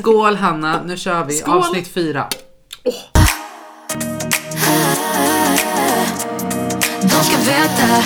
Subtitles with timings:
[0.00, 1.56] Skål Hanna, nu kör vi Skål.
[1.58, 2.28] avsnitt fyra.
[7.02, 8.02] De ska veta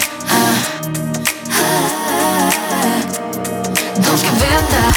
[3.96, 4.96] De ska veta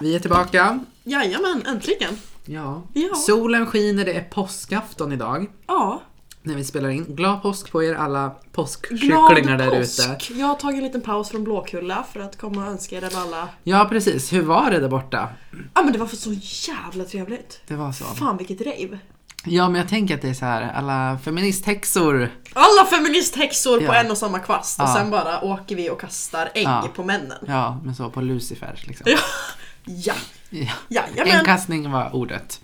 [0.00, 0.80] Vi är tillbaka.
[1.04, 2.18] Jajamän, äntligen.
[2.44, 2.82] Ja.
[2.92, 3.14] Ja.
[3.14, 5.46] Solen skiner, det är påskafton idag.
[5.66, 6.02] Ja,
[6.42, 7.04] När vi spelar in.
[7.08, 10.18] Glad påsk på er alla påskkycklingar där ute.
[10.34, 13.48] Jag har tagit en liten paus från Blåkulla för att komma och önska er alla...
[13.64, 15.28] Ja precis, hur var det där borta?
[15.74, 16.32] Ja men det var för så
[16.72, 17.60] jävla trevligt.
[17.66, 18.04] Det var så.
[18.04, 18.98] Fan vilket rave.
[19.44, 22.30] Ja men jag tänker att det är så här, alla feministhäxor.
[22.52, 23.94] Alla feministhäxor på Ja.
[23.94, 24.94] en och samma kvast och Ja.
[24.94, 26.88] sen bara åker vi och kastar ägg Ja.
[26.94, 27.38] på männen.
[27.46, 29.06] Ja, men så på Lucifer liksom.
[29.84, 30.14] Ja.
[30.50, 31.02] Ja.
[31.16, 32.60] En kastning var ordet.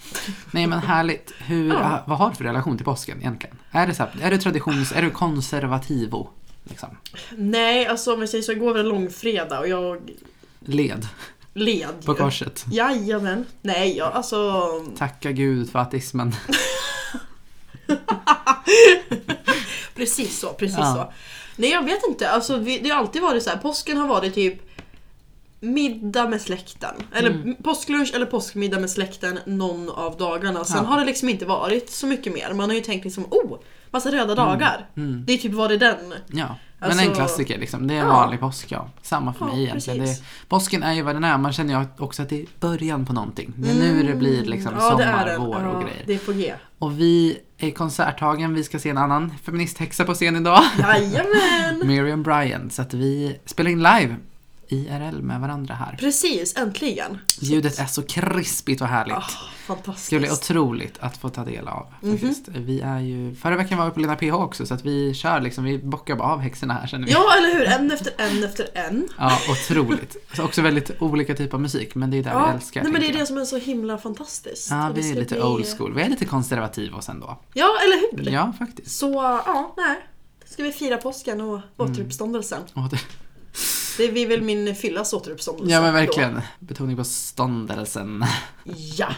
[0.51, 1.33] Nej men härligt.
[1.39, 1.81] Hur, Ja.
[1.85, 3.57] ah, vad har du för relation till påsken egentligen?
[3.71, 4.93] Är det, så här, är du traditions...
[4.93, 6.29] Är du konservativo?
[6.65, 6.89] Liksom?
[7.37, 10.11] Nej, alltså om jag säger så, igår var det långfredag och jag
[10.61, 11.09] Led
[11.55, 12.19] led på ju.
[12.19, 12.65] korset.
[12.73, 13.45] Jajamän.
[13.63, 14.63] Nej, jag, alltså...
[14.99, 16.35] Tacka gud för ateismen.
[19.95, 20.95] Precis så, precis Ja.
[20.95, 21.13] så.
[21.57, 23.57] Nej jag vet inte, alltså vi, det har alltid varit så här.
[23.57, 24.63] påsken har varit typ
[25.75, 26.95] middag med släkten.
[27.15, 27.55] Eller Mm.
[27.63, 30.65] påsklunch eller påskmiddag med släkten någon av dagarna.
[30.65, 30.83] Sen Ja.
[30.91, 32.53] har det liksom inte varit så mycket mer.
[32.55, 33.59] Man har ju tänkt liksom, oh,
[33.91, 34.87] massa röda dagar.
[34.97, 35.25] Mm.
[35.27, 35.97] Det är typ varit den.
[36.27, 37.87] Ja, men Alltså- en klassiker liksom.
[37.87, 38.13] Det är en Ja.
[38.13, 38.89] vanlig påsk ja.
[39.03, 40.05] Samma för Ja, mig egentligen.
[40.07, 41.39] Det, påsken är ju vad den är.
[41.39, 43.53] Man känner ju också att det är början på någonting.
[43.57, 44.85] Det är nu det blir liksom Mm.
[44.85, 46.03] Ja, det sommar, vår och grejer.
[46.07, 46.55] Det är på G.
[46.79, 48.55] Och vi är konserttagen.
[48.55, 50.61] Vi ska se en annan feministhäxa på scen idag.
[50.79, 51.83] Jajamän!
[51.89, 52.73] Miriam Bryant.
[52.73, 54.17] Så att vi spelar in live
[54.69, 55.97] IRL med varandra här.
[56.01, 57.19] Precis, äntligen.
[57.41, 59.15] Ljudet är så krispigt och härligt.
[59.17, 59.23] Det
[59.67, 60.07] fantastiskt.
[60.07, 62.13] ska bli otroligt att få ta del av Mhm.
[62.19, 62.49] faktiskt.
[62.49, 65.41] Vi är ju, förra veckan var vi på Lena PH också så att vi kör
[65.41, 67.13] liksom, vi bockar bara av häxorna här känner vi.
[67.13, 67.65] Ja, eller hur?
[67.67, 69.09] En efter en efter en.
[69.19, 70.17] Ja, otroligt.
[70.35, 72.83] Så också väldigt olika typer av musik men det är det vi älskar.
[72.83, 74.71] nej, men det är det som är så himla fantastiskt.
[74.71, 75.95] Ja, vi det är lite bli- old school.
[75.95, 77.39] Vi är lite konservativa och sen då.
[77.55, 78.33] Ja, eller hur?
[78.33, 78.99] Ja, faktiskt.
[78.99, 79.13] Så,
[79.47, 79.97] ja, nej.
[80.45, 82.61] Ska vi fira påsken och återuppståndelsen.
[82.75, 82.91] Och
[83.97, 85.73] det, vi väl min fyllas återuppståndelse.
[85.73, 86.41] ja men verkligen.
[86.59, 88.21] Betoning på ståndelsen.
[88.21, 88.27] Då.
[88.97, 89.09] Ja.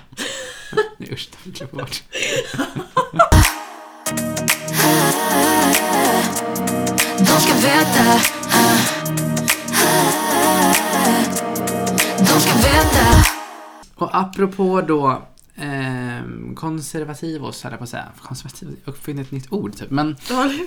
[0.99, 2.03] Nej, Usch, det klipper bort.
[7.19, 8.21] De ska veta
[12.19, 13.25] De ska veta
[13.95, 15.23] Och apropå då
[15.57, 18.09] eh, konservativos, höll jag på att säga.
[18.23, 19.91] Konservativ, uppfinner ett nytt ord typ.
[19.91, 20.17] Men?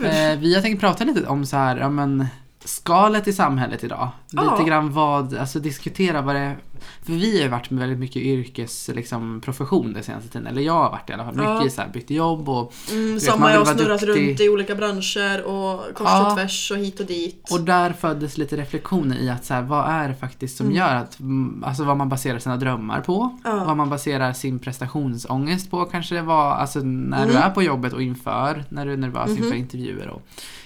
[0.04, 2.28] Eh, vi har tänkt prata lite om så här, ja men
[2.66, 4.10] skalet i samhället idag.
[4.32, 4.64] Lite Ja.
[4.68, 6.58] grann vad, alltså diskutera vad det är.
[7.04, 10.48] För vi har ju varit med väldigt mycket yrkes, liksom profession den senaste tiden.
[10.48, 11.34] Eller jag har varit i alla fall.
[11.36, 11.66] Mycket Ja.
[11.66, 14.30] i så här, bytt jobb och, Mm, samma, jag har snurrat duktig.
[14.30, 16.28] runt i olika branscher och kors Ja.
[16.32, 17.48] och tvärs och hit och dit.
[17.52, 20.78] och där föddes lite reflektioner i att så här, vad är det faktiskt som Mm.
[20.78, 23.38] gör att, mm, alltså vad man baserar sina drömmar på.
[23.44, 23.64] Ja.
[23.66, 27.44] Vad man baserar sin prestationsångest på kanske det var, alltså när du Mm.
[27.44, 29.38] är på jobbet och inför, när du är nervös Mhm.
[29.44, 30.22] inför intervjuer och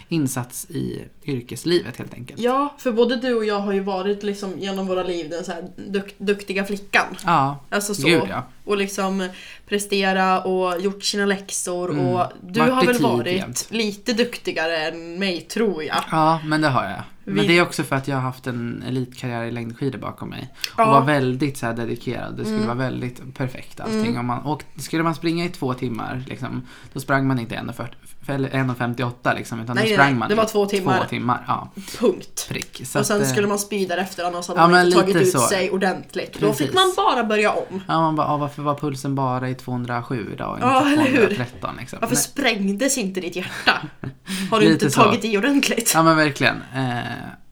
[0.09, 2.39] insats i yrkeslivet helt enkelt.
[2.41, 5.51] Ja, för både du och jag har ju varit liksom genom våra liv den så
[5.51, 7.05] här duk- duktiga flickan.
[7.25, 8.07] Ja, Alltså så.
[8.07, 8.43] gud ja.
[8.65, 9.29] Och liksom
[9.67, 12.05] prestera och gjort sina läxor Mm.
[12.07, 13.67] och du Varit har väl varit jämt.
[13.69, 16.03] lite duktigare än mig tror jag.
[16.11, 17.01] Ja, men det har jag.
[17.27, 20.29] Men Vi- det är också för att jag har haft en elitkarriär i längdskidor bakom
[20.29, 20.53] mig.
[20.73, 20.85] Och Ja.
[20.91, 22.33] var väldigt så här dedikerad.
[22.37, 22.67] Det skulle Mm.
[22.67, 24.01] vara väldigt perfekt allting.
[24.01, 24.17] Mm.
[24.17, 27.89] Om man, och skulle man springa i två timmar, liksom, då sprang man inte 1.40
[28.33, 30.19] eller 1.58 liksom, utan Nej, då nej, sprang nej.
[30.19, 30.99] man Det var två timmar.
[31.01, 31.69] Två timmar, ja.
[31.99, 32.45] Punkt.
[32.49, 32.81] Prick.
[32.85, 35.15] Så och sen att, eh, skulle man spy därefter annars hade Ja, man inte tagit
[35.15, 35.39] ut så.
[35.39, 36.33] sig ordentligt.
[36.33, 36.57] Då Precis.
[36.65, 37.81] fick man bara börja om.
[37.87, 41.17] Ja, man bara, varför var pulsen bara i 207 idag och Ja, inte hur?
[41.27, 41.99] 213 liksom.
[42.01, 42.23] Varför Nej.
[42.23, 43.71] sprängdes inte ditt hjärta?
[44.51, 45.01] Har du inte så.
[45.01, 45.91] tagit i ordentligt?
[45.93, 46.55] Ja men verkligen.
[46.75, 46.99] Eh,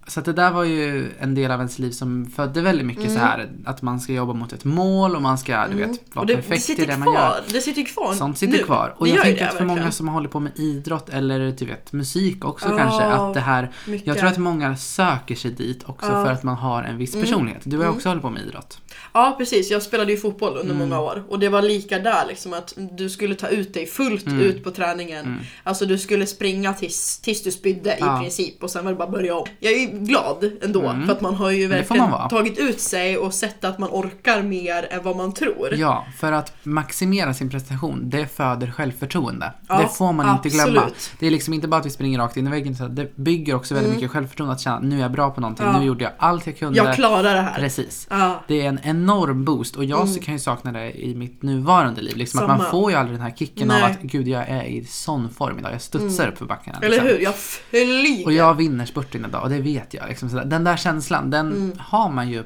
[0.08, 3.12] så att det där var ju en del av ens liv som födde väldigt mycket
[3.12, 6.24] så här att man ska jobba mot ett mål och man ska du vet, vara
[6.24, 6.28] Mm.
[6.28, 7.14] Det, det perfekt i sitter det man gör.
[7.20, 7.36] kvar.
[7.52, 8.64] Det sitter kvar Sånt sitter nu.
[8.64, 8.94] kvar.
[8.98, 11.52] Och Det jag gör tänker det, att för många som håller på med idrott eller
[11.52, 14.08] du vet musik också Ja, kanske att det här Mycket.
[14.08, 16.26] jag tror att många söker sig dit också Ja.
[16.26, 17.26] för att man har en viss Mm.
[17.26, 17.62] personlighet.
[17.66, 17.96] Du har Mm.
[17.96, 18.78] också hållit på med idrott.
[19.14, 20.90] Ja precis, jag spelade ju fotboll under Mm.
[20.90, 24.28] många år och det var lika där liksom att du skulle ta ut dig fullt
[24.28, 24.40] Mm.
[24.40, 25.26] ut på träningen.
[25.26, 25.40] Mm.
[25.64, 28.18] Alltså du skulle springa tills, tills du spydde Ja.
[28.18, 29.46] i princip och sen var det bara börja om.
[29.60, 31.06] Jag är ju glad ändå Mm.
[31.06, 34.88] för att man har ju verkligen tagit ut sig och sett att man orkar mer
[34.92, 35.74] än vad man tror.
[35.76, 39.54] Ja, för att maximera sin prestation, det föder självförtroende.
[39.68, 40.80] Ja, det får man inte glömma.
[40.80, 41.12] absolut.
[41.20, 43.56] Det är liksom inte bara att vi springer rakt in i väggen, så det bygger
[43.56, 43.98] också väldigt Mm.
[44.02, 45.80] mycket självförtroende att känna nu är jag bra på någonting, Ja.
[45.80, 46.78] nu gjorde jag allt jag kunde.
[46.80, 47.56] Jag klarar det här.
[47.56, 48.08] Precis.
[48.10, 48.44] Ja.
[48.48, 50.20] Det är en enorm boost och jag Mm.
[50.22, 52.18] kan ju sakna det i mitt nuvarande liv.
[52.18, 53.84] Liksom att man får ju aldrig den här kicken Nej.
[53.84, 56.78] av att gud jag är i sån form idag, jag studsar upp för backarna.
[56.78, 57.08] Eller liksom.
[57.08, 57.20] hur?
[57.20, 58.26] Jag flyger.
[58.26, 60.08] Och jag vinner spurten idag och det vet jag.
[60.10, 60.42] Liksom.
[60.46, 61.72] Den där känslan, den Mm.
[61.80, 62.44] har man ju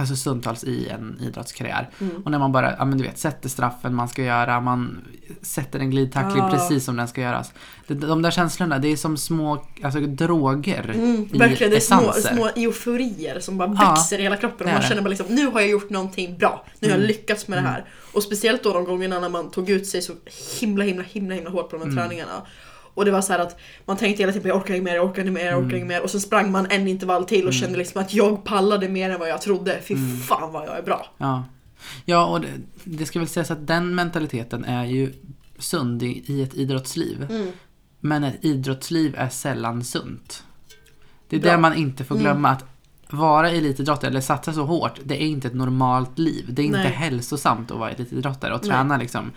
[0.00, 1.90] Alltså stundtals i en idrottskarriär.
[2.00, 2.22] Mm.
[2.24, 4.98] Och när man bara, ja men du vet, sätter straffen man ska göra, man
[5.42, 6.50] sätter en glidtackling Ja.
[6.50, 7.52] precis som den ska göras.
[7.86, 11.80] Det, de där känslorna, det är som små alltså, droger Mm, i verkligen, det är
[11.80, 15.26] små, små euforier som bara Ja, växer i hela kroppen och man känner bara liksom,
[15.34, 16.64] nu har jag gjort någonting bra.
[16.80, 17.08] Nu har jag Mm.
[17.08, 17.84] lyckats med det här.
[18.12, 20.12] Och speciellt då de gångerna när man tog ut sig så
[20.60, 21.96] himla himla himla himla hårt på de här Mm.
[22.04, 22.42] träningarna.
[22.98, 25.04] Och det var så här att man tänkte hela tiden jag orkar inte mer, jag
[25.10, 25.76] orkar inte mer, jag orkar Mm.
[25.76, 26.02] inte mer.
[26.02, 29.18] Och så sprang man en intervall till och kände liksom att jag pallade mer än
[29.20, 29.80] vad jag trodde.
[29.82, 30.16] Fy Mm.
[30.16, 31.06] fan vad jag är bra.
[31.18, 31.44] Ja,
[32.04, 32.48] ja och det,
[32.84, 35.12] det ska väl sägas att den mentaliteten är ju
[35.58, 37.26] sund i, i ett idrottsliv.
[37.30, 37.48] Mm.
[38.00, 40.44] Men ett idrottsliv är sällan sunt.
[41.28, 41.50] Det är Bra.
[41.52, 42.24] det man inte får Mm.
[42.24, 42.48] glömma.
[42.50, 42.64] att
[43.10, 46.46] Vara elitidrottare eller satsa så hårt, det är inte ett normalt liv.
[46.48, 46.92] Det är inte Nej.
[46.92, 48.70] hälsosamt att vara elitidrottare och Nej.
[48.70, 49.32] träna liksom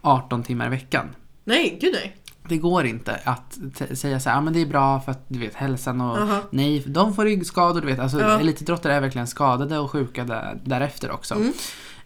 [0.00, 1.06] 18 timmar i veckan.
[1.44, 2.16] Nej, gud nej.
[2.48, 3.58] Det går inte att
[3.94, 6.40] säga så här, ah, men det är bra för att du vet hälsan och Aha.
[6.50, 7.98] nej, de får ryggskador, du vet.
[7.98, 8.40] Alltså Ja.
[8.40, 11.34] elitidrottare är verkligen skadade och sjuka där, därefter också.
[11.34, 11.52] Mm.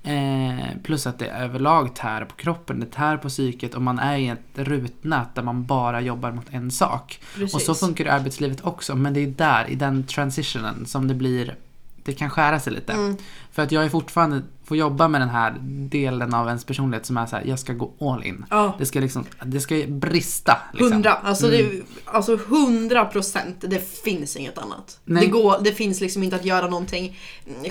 [0.03, 4.19] Eh, plus att det överlag tär på kroppen, det tär på psyket och man är
[4.19, 7.21] i ett rutnät där man bara jobbar mot en sak.
[7.35, 7.55] Precis.
[7.55, 11.09] Och så funkar det i arbetslivet också, men det är där, i den transitionen, som
[11.09, 11.57] det blir
[12.05, 12.93] det kan skära sig lite.
[12.93, 13.17] Mm.
[13.53, 15.55] För att jag är fortfarande får jobba med den här
[15.91, 18.45] delen av ens personlighet som är så här, jag ska gå all in.
[18.51, 18.75] Ja.
[18.79, 20.57] Det ska liksom, det ska brista.
[20.73, 20.93] Liksom.
[20.93, 21.59] Hundra, alltså, Mm.
[21.71, 25.01] det, alltså hundra procent, det finns inget annat.
[25.05, 25.25] Nej.
[25.25, 27.19] Det, går, det finns liksom inte att göra någonting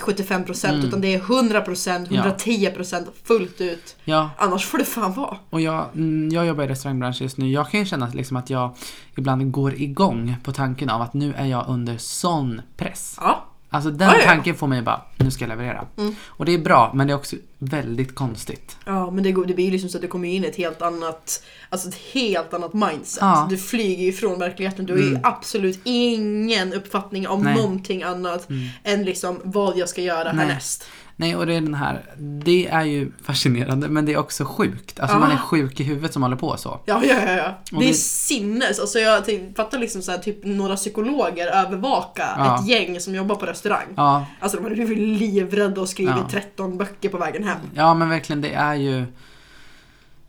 [0.02, 0.86] 75 procent Mm.
[0.88, 2.18] utan det är 100 procent, Ja.
[2.22, 3.96] 110 procent fullt ut.
[4.04, 5.38] Ja, Annars får det fan vara.
[5.50, 7.52] och jag, mm, jag jobbar i restaurangbranschen just nu.
[7.52, 8.76] Jag kan ju känna liksom att jag
[9.18, 13.18] ibland går igång på tanken av att nu är jag under sån press.
[13.22, 13.39] Ja,
[13.72, 14.26] Alltså den ja, ja.
[14.26, 15.86] tanken får mig bara, nu ska jag leverera.
[15.98, 16.16] Mm.
[16.26, 18.78] Och det är bra, men det är också väldigt konstigt.
[18.86, 20.56] ja men det, går- det blir ju liksom så att det kommer in i ett
[20.56, 23.22] helt annat, alltså ett helt annat mindset.
[23.22, 23.48] Ja.
[23.50, 24.86] Du flyger ifrån verkligheten.
[24.86, 25.22] Du har ju Mm.
[25.24, 27.56] absolut ingen uppfattning om Nej.
[27.56, 28.68] någonting annat Mm.
[28.84, 30.46] än liksom vad jag ska göra Nej.
[30.46, 30.86] härnäst.
[31.22, 35.00] Nej, och det är den här, det är ju fascinerande, men det är också sjukt.
[35.00, 35.38] Alltså man är Ah.
[35.38, 36.80] sjuk i huvudet som håller på så.
[36.86, 37.32] Ja, ja, ja.
[37.32, 37.58] ja.
[37.72, 38.80] Och Det är det- sinnes.
[38.80, 39.24] Alltså jag
[39.56, 42.60] fattar liksom så här, typ några psykologer övervaka Ja.
[42.60, 43.86] ett gäng som jobbar på restaurang.
[43.96, 46.30] Ja, Alltså de hade blivit livrädda och skrivit Ja.
[46.32, 47.58] 13 böcker på vägen hem.
[47.74, 49.06] ja men verkligen, det är ju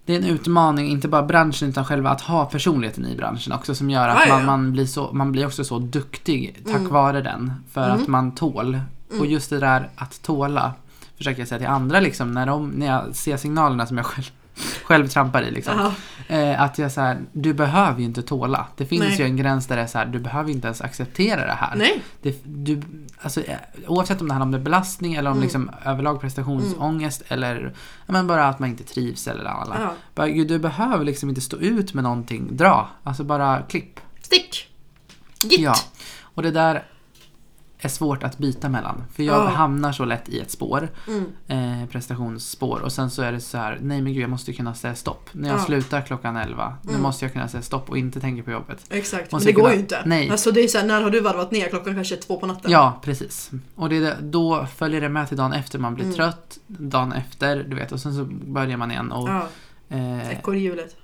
[0.04, 3.74] det är en utmaning, inte bara branschen utan själva att ha personligheten i branschen också
[3.74, 6.92] som gör att ja, man, man, blir så, man blir också så duktig tack Mm.
[6.92, 7.52] vare den.
[7.72, 8.00] För Mm.
[8.02, 8.80] att man tål.
[9.10, 9.30] Och Mm.
[9.30, 10.72] just det där att tåla
[11.16, 14.30] försöker jag säga till andra liksom när, de, när jag ser signalerna som jag själv,
[14.84, 15.92] själv trampar i liksom.
[16.28, 18.66] Eh, att jag så här, du behöver ju inte tåla.
[18.76, 19.18] Det finns Nej.
[19.18, 21.76] ju en gräns där det är så här, du behöver inte ens acceptera det här.
[21.76, 22.02] Nej.
[22.22, 22.82] Det, du,
[23.20, 25.42] alltså, eh, oavsett om det handlar om belastning eller om Mm.
[25.42, 27.72] liksom överlag prestationsångest eller
[28.06, 29.76] ja, men bara att man inte trivs eller alla.
[29.80, 29.92] Ja.
[30.14, 32.56] Bara, gud, du behöver liksom inte stå ut med någonting.
[32.56, 32.88] Dra.
[33.04, 34.00] Alltså bara klipp.
[34.22, 34.68] Stick!
[35.42, 35.60] Git!
[35.60, 35.74] Ja.
[36.34, 36.84] Och det där
[37.80, 39.04] är svårt att byta mellan.
[39.14, 39.48] För jag Ja.
[39.48, 41.82] hamnar så lätt i ett spår, Mm.
[41.82, 42.80] eh, prestationsspår.
[42.80, 45.28] Och sen så är det så här, nej men gud jag måste kunna säga stopp.
[45.32, 45.64] När jag Ja.
[45.64, 47.02] slutar klockan 11, nu Mm.
[47.02, 48.84] måste jag kunna säga stopp och inte tänka på jobbet.
[48.90, 50.02] Exakt, men Måste det går kunna- ju inte.
[50.06, 50.30] Nej.
[50.30, 51.68] Alltså det är så här, när har du varvat ner?
[51.68, 52.70] Klockan kanske är två på natten.
[52.70, 53.50] Ja, precis.
[53.74, 55.78] Och det är det, då följer det med till dagen efter.
[55.78, 56.16] Man blir Mm.
[56.16, 57.92] trött dagen efter, du vet.
[57.92, 59.12] Och sen så börjar man igen.
[59.12, 59.46] Och, Ja,
[59.88, 60.96] eh, ekorrhjulet.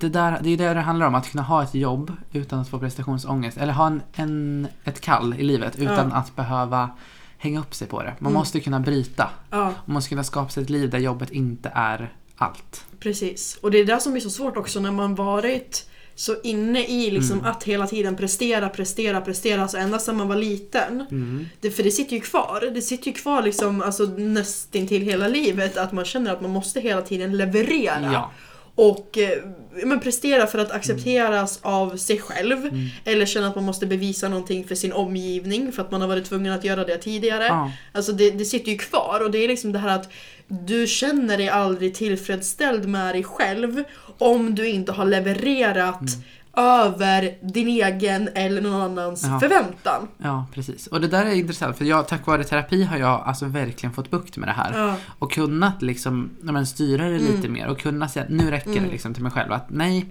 [0.00, 2.68] Det, där, det är det det handlar om, att kunna ha ett jobb utan att
[2.68, 3.58] få prestationsångest.
[3.58, 6.16] Eller ha en, en, ett kall i livet utan Ja.
[6.16, 6.90] att behöva
[7.38, 8.14] hänga upp sig på det.
[8.18, 8.38] Man Mm.
[8.40, 9.30] måste kunna bryta.
[9.50, 12.84] Ja, Man måste kunna skapa sig ett liv där jobbet inte är allt.
[13.00, 13.58] precis.
[13.62, 17.10] Och det är det som blir så svårt också när man varit så inne i
[17.10, 17.50] liksom Mm.
[17.50, 19.62] att hela tiden prestera, prestera, prestera.
[19.62, 21.06] Alltså ända sedan man var liten.
[21.10, 21.46] Mm.
[21.60, 22.70] Det, för det sitter ju kvar.
[22.74, 25.76] Det sitter ju kvar liksom, alltså, nästintill hela livet.
[25.76, 28.12] Att man känner att man måste hela tiden leverera.
[28.12, 28.30] Ja.
[28.78, 29.38] Och eh,
[29.84, 32.66] men prestera för att accepteras av sig själv.
[32.66, 32.86] Mm.
[33.04, 36.24] Eller känna att man måste bevisa någonting för sin omgivning för att man har varit
[36.24, 37.44] tvungen att göra det tidigare.
[37.44, 37.72] Ja.
[37.92, 40.10] Alltså det, det sitter ju kvar och det är liksom det här att
[40.48, 43.84] du känner dig aldrig tillfredsställd med dig själv
[44.18, 46.24] om du inte har levererat Mm.
[46.56, 49.40] Över din egen eller någon annans Ja.
[49.40, 50.08] förväntan.
[50.18, 50.86] ja, precis.
[50.86, 54.10] Och det där är intressant för jag, tack vare terapi har jag alltså verkligen fått
[54.10, 54.86] bukt med det här.
[54.86, 54.94] Ja.
[55.18, 57.36] Och kunnat liksom, men styra det Mm.
[57.36, 58.90] lite mer och kunna säga att nu räcker det Mm.
[58.90, 59.52] liksom till mig själv.
[59.52, 60.06] Att nej,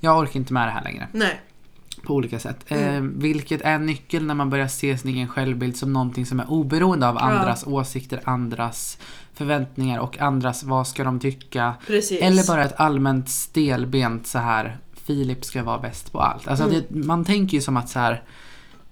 [0.00, 1.08] jag orkar inte med det här längre.
[1.12, 1.40] Nej.
[2.06, 2.64] På olika sätt.
[2.68, 2.94] Mm.
[2.94, 6.50] Eh, vilket är nyckeln när man börjar se sin egen självbild som någonting som är
[6.50, 8.98] oberoende av andras åsikter, andras
[9.34, 11.74] förväntningar och andras vad ska de tycka.
[11.86, 12.20] Precis.
[12.22, 14.78] Eller bara ett allmänt stelbent så här
[15.14, 16.48] Filip ska vara bäst på allt.
[16.48, 16.82] Alltså Mm.
[16.88, 18.22] det, man tänker ju som att så här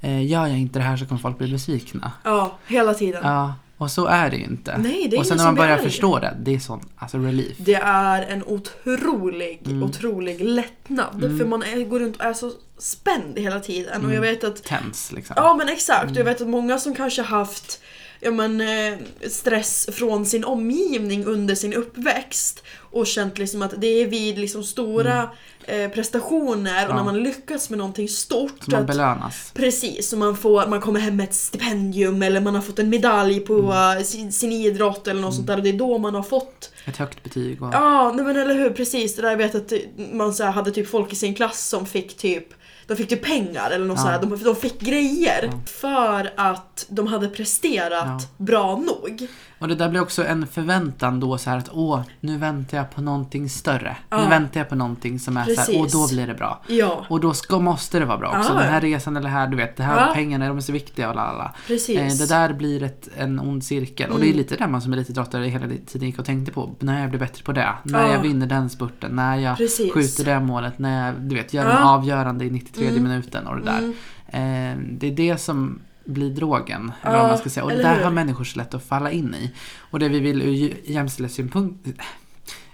[0.01, 2.13] eh, gör jag inte det här så kommer folk bli besvikna.
[2.25, 3.21] Ja, hela tiden.
[3.25, 4.79] Ja, och så är det ju inte.
[4.79, 7.57] Nej, det är och sen när man börjar förstå det, det är sån alltså relief.
[7.59, 9.83] Det är en otrolig, Mm.
[9.83, 11.25] otrolig lättnad.
[11.25, 11.39] Mm.
[11.39, 14.05] För man är, går runt och är så spänd hela tiden.
[14.05, 14.35] Och jag Mm.
[14.35, 15.35] vet att Tens liksom.
[15.39, 16.15] Ja men exakt, Mm.
[16.17, 17.81] jag vet att många som kanske haft
[18.21, 18.99] ja, men, eh,
[19.31, 24.65] stress från sin omgivning under sin uppväxt och känt liksom att det är vid liksom
[24.65, 25.31] stora
[25.65, 26.89] eh, prestationer och Mm.
[26.91, 26.97] Ja.
[26.97, 28.53] när man lyckas med någonting stort.
[28.65, 29.53] Så man att- belönas.
[29.55, 32.89] Precis, så man, får, man kommer hem med ett stipendium eller man har fått en
[32.89, 34.05] medalj på Mm.
[34.05, 36.97] sin, sin idrott eller något sånt där och det är då man har fått Ett
[36.97, 37.75] högt betyg och...
[37.75, 39.17] Ja, nej men eller hur, precis.
[39.17, 39.73] Det där jag vet att
[40.13, 42.49] man så här, hade typ folk i sin klass som fick typ
[42.89, 44.03] de fick typ pengar eller något Ja.
[44.03, 44.21] så här.
[44.21, 49.27] De, de fick grejer för att de hade presterat bra nog.
[49.59, 52.91] Och det där blir också en förväntan då så här att åh, nu väntar jag
[52.91, 53.97] på någonting större.
[54.11, 54.29] Nu Ja.
[54.29, 55.93] väntar jag på någonting som är så här, åh Precis.
[55.93, 56.63] då blir det bra.
[56.67, 58.53] Ja, Och då ska, måste det vara bra också.
[58.53, 58.59] Ja.
[58.61, 60.15] Den här resan eller här, du vet, det här Ja.
[60.15, 61.55] pengarna, de är så viktiga och lalala.
[61.67, 61.99] precis.
[61.99, 64.11] Eh, det där blir ett, en ond cirkel.
[64.11, 64.29] Och Mm.
[64.29, 66.75] det är lite där man som elitidrottare hela tiden gick och tänkte på.
[66.79, 67.75] När jag blir bättre på det.
[67.83, 68.13] När Ja.
[68.13, 69.11] jag vinner den spurten.
[69.17, 69.93] När jag Precis.
[69.93, 70.79] skjuter det målet.
[70.79, 73.03] När jag du vet, gör den avgörande i 93 Mm.
[73.03, 73.79] minuten och det där.
[73.79, 73.93] Mm.
[74.31, 76.93] Eh, det är det som blir drogen.
[77.03, 77.65] Eller Ja, vad man ska säga.
[77.65, 78.05] Och det eller där hur?
[78.05, 79.51] har människor så lätt att falla in i.
[79.91, 81.89] Och det vi vill ur jämställdhetssynpunkt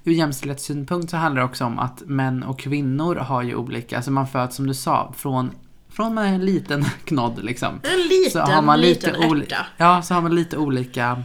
[0.04, 4.10] Ur jämställdhetssynpunkt så handlar det också om att män och kvinnor har ju olika, alltså
[4.10, 5.50] man föds som du sa från
[5.88, 7.80] från man är en liten knodd liksom.
[7.82, 9.66] En liten, Så har man lite liten ärta.
[9.76, 11.22] Ja, så har man lite olika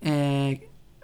[0.00, 0.12] eh,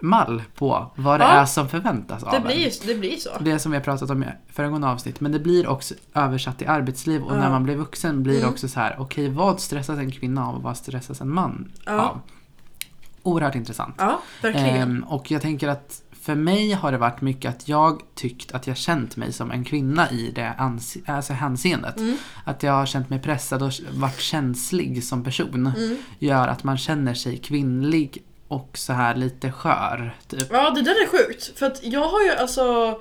[0.02, 1.30] mall på vad det Ja.
[1.30, 2.42] är som förväntas av Det en.
[2.42, 3.30] blir, ju- det blir så.
[3.40, 5.20] Det som vi har pratat om i föregående avsnitt.
[5.20, 7.40] Men det blir också översatt i arbetsliv och Ja.
[7.40, 8.50] när man blir vuxen blir det Mm.
[8.52, 12.00] också så här, okej vad stressas en kvinna av och vad stressas en man Ja.
[12.00, 12.20] av?
[13.22, 13.94] Oerhört intressant.
[13.98, 14.76] Ja, verkligen.
[14.76, 18.66] Ehm, och jag tänker att för mig har det varit mycket att jag tyckt att
[18.66, 20.52] jag känt mig som en kvinna i det
[21.06, 21.96] alltså hänseendet.
[21.96, 22.16] Mm.
[22.44, 25.66] Att jag har känt mig pressad och varit känslig som person.
[25.66, 25.96] Mm.
[26.18, 30.16] Gör att man känner sig kvinnlig och så här lite skör.
[30.28, 30.48] Typ.
[30.52, 31.58] Ja, det där är sjukt.
[31.58, 33.00] För att jag har ju alltså...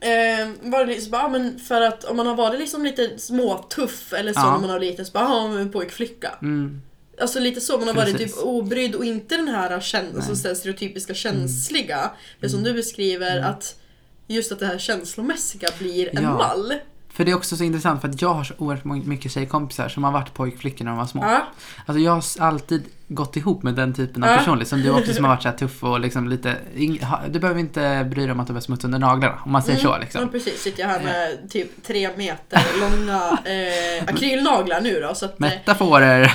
[0.00, 4.32] Eh, varit liksom, bara, men för att om man har varit liksom lite småtuff eller
[4.32, 4.52] så Ja.
[4.52, 6.30] när man har liten så bara, ja men pojkflicka.
[6.42, 6.82] Mm.
[7.20, 8.34] Alltså lite så, man har varit Precis.
[8.34, 10.22] typ obrydd och inte den här kän- Nej.
[10.30, 12.10] alltså, stereotypiska känsliga.
[12.40, 13.76] Det som du beskriver, att
[14.26, 16.34] just att det här känslomässiga blir en Ja.
[16.38, 16.74] mall.
[17.12, 20.04] För det är också så intressant för att jag har så oerhört mycket tjejkompisar som
[20.04, 21.22] har varit pojkflickor när de var små.
[21.24, 21.46] Ja,
[21.86, 22.82] Alltså jag har alltid
[23.12, 24.36] gått ihop med den typen av Ja.
[24.36, 26.56] personlighet som du också som har varit så tuff och liksom lite,
[27.30, 29.78] du behöver inte bry dig om att du har smuts under naglarna om man säger
[29.78, 30.28] så ja liksom.
[30.28, 30.62] precis.
[30.62, 35.14] Sitter jag här med typ tre meter långa eh, akrylnaglar nu då.
[35.14, 36.32] Så att, eh, Metaforer!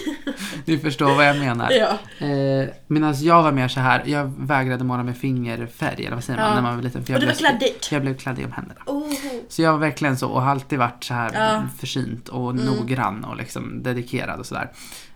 [0.64, 1.70] du förstår vad jag menar.
[1.70, 1.98] ja.
[2.26, 6.38] Eh, Medan jag var mer så här, jag vägrade måla med fingerfärg eller vad säger
[6.40, 6.54] man Ja.
[6.54, 7.04] när man var liten.
[7.04, 7.92] För Och jag det var blev, kladdigt.
[7.92, 8.80] jag blev kladdig om händerna.
[8.86, 9.12] Oh.
[9.48, 11.62] Så jag var verkligen så och har alltid varit så här Ja.
[11.80, 12.64] försynt och Mm.
[12.64, 14.70] noggrann och liksom dedikerad och sådär.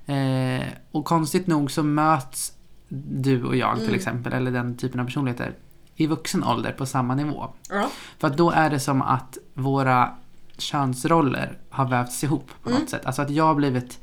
[0.06, 2.52] Eh, och konstigt nog så möts
[2.88, 3.94] du och jag till Mm.
[3.94, 5.54] exempel, eller den typen av personligheter,
[5.96, 7.48] i vuxen ålder på samma nivå.
[7.70, 7.90] Ja.
[8.18, 10.10] För att då är det som att våra
[10.58, 12.88] könsroller har vävts ihop på något Mm.
[12.88, 13.06] sätt.
[13.06, 14.00] Alltså att jag har blivit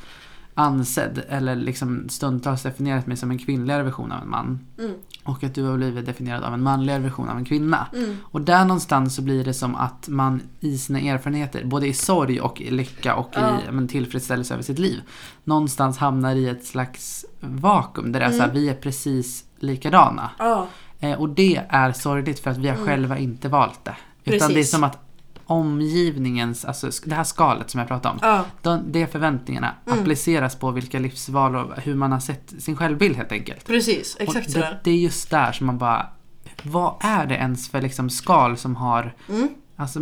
[0.55, 4.59] ansedd eller liksom stundtals definierat mig som en kvinnligare version av en man.
[4.79, 4.91] Mm.
[5.23, 7.87] Och att du har blivit definierad av en manligare version av en kvinna.
[7.93, 8.17] Mm.
[8.23, 12.41] Och där någonstans så blir det som att man i sina erfarenheter, både i sorg
[12.41, 13.57] och i lycka och Ja.
[13.69, 15.01] i men, tillfredsställelse över sitt liv,
[15.43, 18.55] någonstans hamnar i ett slags vakuum där det är så här, Mm.
[18.55, 20.29] vi är precis likadana.
[20.39, 20.67] Ja.
[20.99, 22.87] Eh, och det är sorgligt för att vi har Mm.
[22.87, 23.95] själva inte valt det.
[24.25, 24.71] Utan det är Precis.
[24.71, 24.99] som att
[25.45, 28.45] omgivningens, alltså det här skalet som jag pratade om, Ja.
[28.61, 29.99] de, de förväntningarna Mm.
[29.99, 33.65] appliceras på vilka livsval och hur man har sett sin självbild helt enkelt.
[33.67, 34.69] Precis, exakt och sådär.
[34.71, 36.07] det, det är just där som man bara,
[36.63, 39.47] vad är det ens för liksom skal som har Mm.
[39.75, 39.99] alltså,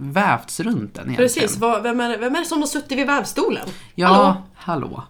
[0.00, 1.16] vävts runt den egentligen?
[1.16, 3.68] Precis, vad, vem, är, vem är det som har suttit vid vävstolen?
[3.94, 5.02] Ja, hallå.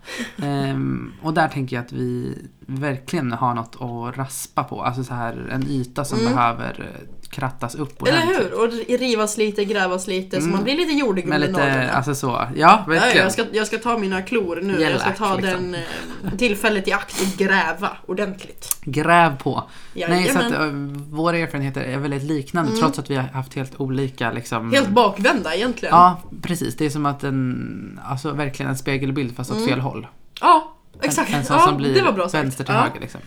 [0.43, 4.83] Ehm, och där tänker jag att vi verkligen har något att raspa på.
[4.83, 6.33] Alltså så här en yta som Mm.
[6.35, 8.38] behöver eh, krattas upp Eller ordentligt.
[8.52, 8.52] hur?
[8.92, 10.50] Och rivas lite, grävas lite så Mm.
[10.56, 12.26] man blir lite jordig Med lite, alltså så.
[12.26, 13.16] Ja, Ja, verkligen.
[13.25, 14.68] jag, ska, jag ska ta mina klor nu.
[14.73, 15.73] jag ska Gällack, ta liksom.
[15.73, 18.76] den eh, tillfället i akt och gräva ordentligt.
[18.85, 19.62] Gräv på.
[19.94, 20.97] Nej, så att Jajamän.
[20.97, 22.80] uh, våra erfarenheter är väldigt liknande Mm.
[22.80, 24.73] trots att vi har haft helt olika liksom...
[24.73, 25.94] Helt bakvända egentligen.
[25.94, 26.76] Ja, precis.
[26.76, 29.68] Det är som att en, alltså verkligen en spegelbild fast åt Mm.
[29.68, 30.06] fel håll.
[30.40, 31.30] Ja, exakt.
[31.30, 32.44] En, en sån ja, som blir det var bra sagt.
[32.44, 32.80] vänster till ja.
[32.80, 33.20] höger liksom.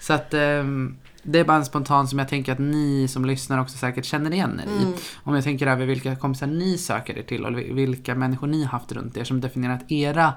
[0.00, 3.60] Så att ehm, det är bara en spontan som jag tänker att ni som lyssnar
[3.60, 4.82] också säkert känner igen er i.
[4.82, 4.94] Mm.
[5.22, 8.92] Om jag tänker över vilka kompisar ni söker er till och vilka människor ni haft
[8.92, 10.32] runt er som definierat era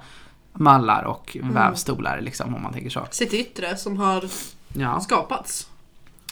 [0.53, 1.53] mallar och Mm.
[1.53, 3.07] vävstolar liksom om man tänker så.
[3.11, 4.23] Sitt yttre som har
[4.73, 5.69] Ja, skapats.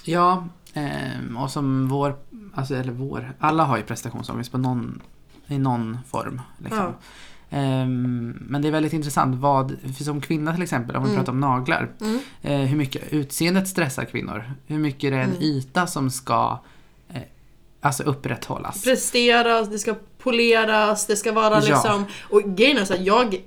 [0.04, 2.16] ja ehm, och som vår,
[2.54, 5.02] alltså eller vår, alla har ju prestationsångest på någon,
[5.48, 6.42] i någon form.
[6.58, 6.80] Liksom.
[6.80, 6.94] Ja.
[7.50, 11.20] Ehm, men det är väldigt intressant vad, för som kvinna till exempel, om vi Mm.
[11.20, 11.92] pratar om naglar.
[12.02, 12.20] Mm.
[12.42, 14.52] Eh, hur mycket utseendet stressar kvinnor.
[14.68, 15.42] Hur mycket det är en Mm.
[15.44, 16.60] yta som ska
[17.14, 17.22] eh,
[17.82, 18.84] alltså upprätthållas.
[18.84, 21.60] Presteras, det ska poleras, det ska vara Ja.
[21.60, 22.06] liksom...
[22.30, 23.42] Och grejen är så här, jag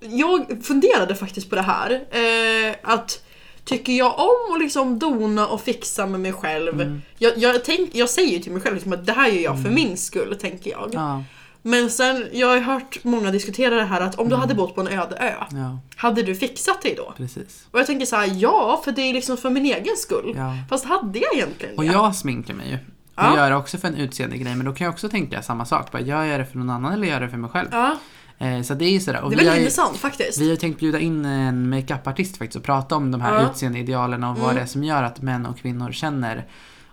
[0.00, 1.90] jag funderade faktiskt på det här.
[2.10, 3.22] Eh, att
[3.64, 6.80] Tycker jag om att liksom dona och fixa med mig själv?
[6.80, 7.02] Mm.
[7.18, 9.62] Jag, jag, tänk, jag säger ju till mig själv liksom att det här gör jag
[9.62, 10.90] för min skull, tänker jag.
[10.92, 11.24] Ja,
[11.66, 14.80] Men sen, jag har hört många diskutera det här att om du hade bott på
[14.80, 17.14] en öde ö, ja, hade du fixat dig då?
[17.16, 17.66] precis.
[17.70, 20.32] Och jag tänker så här, ja, för det är liksom för min egen skull.
[20.36, 20.54] Ja.
[20.70, 21.92] Fast hade jag egentligen Och det?
[21.92, 22.74] jag sminkar mig ju.
[22.74, 22.80] Och
[23.22, 23.36] Ja.
[23.36, 25.92] gör det också för en utseendegrej, men då kan jag också tänka samma sak.
[25.92, 27.68] Bara, gör jag det för någon annan eller gör det för mig själv?
[27.72, 27.96] Ja,
[28.38, 29.22] Eh, så det är ju sådär.
[29.22, 30.40] Och det är väldigt intressant faktiskt.
[30.40, 33.50] Vi har tänkt bjuda in en makeupartist faktiskt och prata om de här Ja.
[33.50, 34.54] utseendeidealen och vad Mm.
[34.56, 36.44] det är som gör att män och kvinnor känner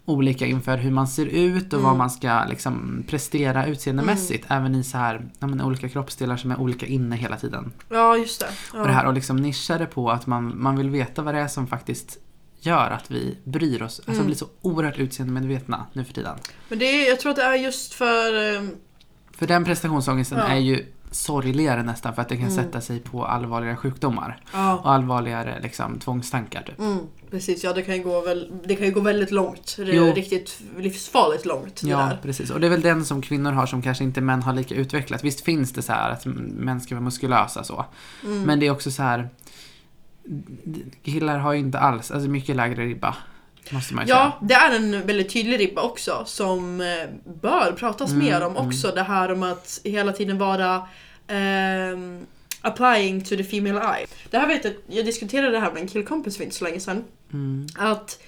[0.06, 1.84] olika inför hur man ser ut och Mm.
[1.90, 4.46] vad man ska liksom prestera utseendemässigt.
[4.50, 7.72] Även i så här, ja, men, olika kroppsdelar som är olika inne hela tiden.
[7.90, 8.48] Ja, just det.
[8.74, 8.82] Ja.
[8.82, 11.40] Och det här och liksom nischa det på att man, man vill veta vad det
[11.42, 12.18] är som faktiskt
[12.60, 14.26] gör att vi bryr oss, alltså Mm.
[14.26, 16.36] blir så oerhört utseendemedvetna nu för tiden.
[16.70, 18.56] Men det är, jag tror att det är just för...
[18.58, 18.72] ehm,
[19.38, 20.44] För den prestationsångesten Ja.
[20.48, 22.56] är ju sorgligare nästan för att det kan Mm.
[22.56, 24.76] sätta sig på allvarligare sjukdomar Ja.
[24.78, 26.62] och allvarligare liksom, tvångstankar.
[26.62, 26.80] Typ.
[26.80, 26.98] Mm,
[27.32, 29.76] precis, ja det kan ju gå, väl, det kan ju gå väldigt långt.
[29.78, 30.04] Det Jo.
[30.06, 32.20] är riktigt livsfarligt långt Ja, där.
[32.22, 32.50] precis.
[32.50, 35.24] Och det är väl den som kvinnor har som kanske inte män har lika utvecklat.
[35.24, 37.86] Visst finns det så här att män ska vara muskulösa så.
[38.24, 38.42] Mm.
[38.44, 39.30] Men det är också så här
[41.04, 43.16] killar har ju inte alls, alltså mycket lägre ribba.
[43.72, 46.88] Måste man ju Ja, det är en väldigt tydlig ribba också som eh,
[47.42, 48.68] bör pratas Mm, mer om mm.
[48.68, 48.92] också.
[48.92, 50.88] Det här om att hela tiden vara
[51.28, 52.26] ehm,
[52.62, 54.08] applying to the female eye.
[54.30, 56.80] Det här vet jag, jag diskuterade det här med en killkompis för inte så länge
[56.80, 56.96] sedan.
[56.96, 57.04] säga.
[57.34, 57.68] Mm.
[57.78, 58.20] Att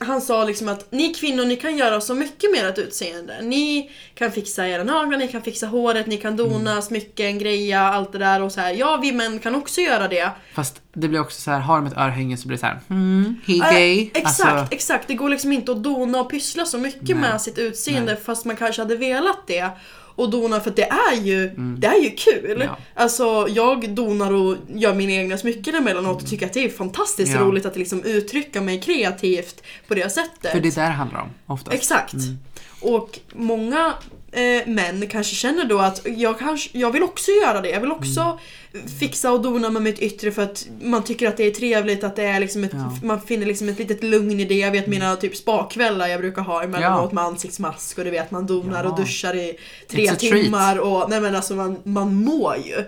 [0.00, 3.42] han sa liksom att ni kvinnor ni kan göra så mycket med ert utseende.
[3.42, 6.82] Ni kan fixa era naglar, ni kan fixa håret, ni kan dona, Mm.
[6.82, 8.72] smycken, greja, allt det där och så här.
[8.72, 10.30] Ja, vi män kan också göra det.
[10.54, 12.80] Fast det blir också så här, har de ett örhänge så blir det så här,
[12.88, 14.10] hmm, he gay.
[14.14, 15.08] exakt, Alltså, exakt.
[15.08, 17.14] Det går liksom inte att dona och pyssla så mycket Nej.
[17.14, 18.22] med sitt utseende Nej.
[18.24, 19.70] fast man kanske hade velat det.
[20.14, 22.50] Och dona för att det är ju, det är ju kul.
[22.50, 22.62] Mm.
[22.68, 22.76] Ja.
[22.94, 27.32] Alltså jag donar och gör mina egna smycken emellanåt och tycker att det är fantastiskt
[27.32, 27.40] Ja.
[27.40, 30.52] roligt att liksom uttrycka mig kreativt på det sättet.
[30.52, 31.74] för det är där handlar om, oftast.
[31.74, 32.12] Exakt.
[32.12, 32.38] Mm.
[32.80, 33.94] Och många
[34.32, 37.68] eh, män kanske känner då att jag, kanske, jag vill också göra det.
[37.70, 38.38] Jag vill också
[38.74, 38.88] Mm.
[38.88, 42.16] fixa och dona med mitt yttre för att man tycker att det är trevligt, att
[42.16, 42.78] det är liksom ett, Ja.
[42.78, 42.92] Mm.
[43.02, 44.54] man finner liksom ett litet lugn i det.
[44.54, 48.46] Jag vet mina typ spakvällar jag brukar ha emellanåt med ansiktsmask och du vet man
[48.46, 48.90] donar Ja.
[48.90, 49.56] och duschar i
[49.90, 52.84] tre timmar och nej men alltså man, man mår ju.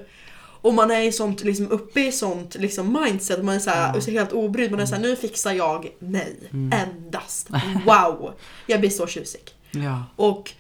[0.61, 3.93] Och man är i sånt, liksom uppe i sånt liksom mindset, man är så, här,
[3.95, 4.01] Ja.
[4.03, 4.15] Mm.
[4.17, 6.37] helt obrydd, man är såhär nu fixar jag mig.
[6.53, 7.49] Endast.
[7.87, 8.33] Wow!
[8.67, 9.41] Jag blir så tjusig.
[9.71, 10.05] Ja.
[10.17, 10.51] Och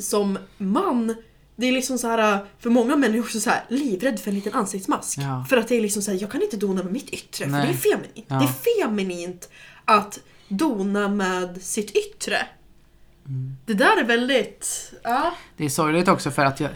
[0.00, 1.14] som man,
[1.56, 4.34] det är liksom så här för många män är också så här livrädd för en
[4.34, 5.18] liten ansiktsmask.
[5.18, 5.44] Ja.
[5.48, 7.52] För att det är liksom så här, jag kan inte dona med mitt yttre för
[7.52, 7.66] Nej.
[7.66, 8.26] det är feminint.
[8.28, 8.36] Ja.
[8.38, 9.48] Det är feminint
[9.84, 12.36] att dona med sitt yttre.
[13.26, 13.56] Mm.
[13.66, 15.34] Det där är väldigt, ja.
[15.56, 16.70] Det är sorgligt också för att jag,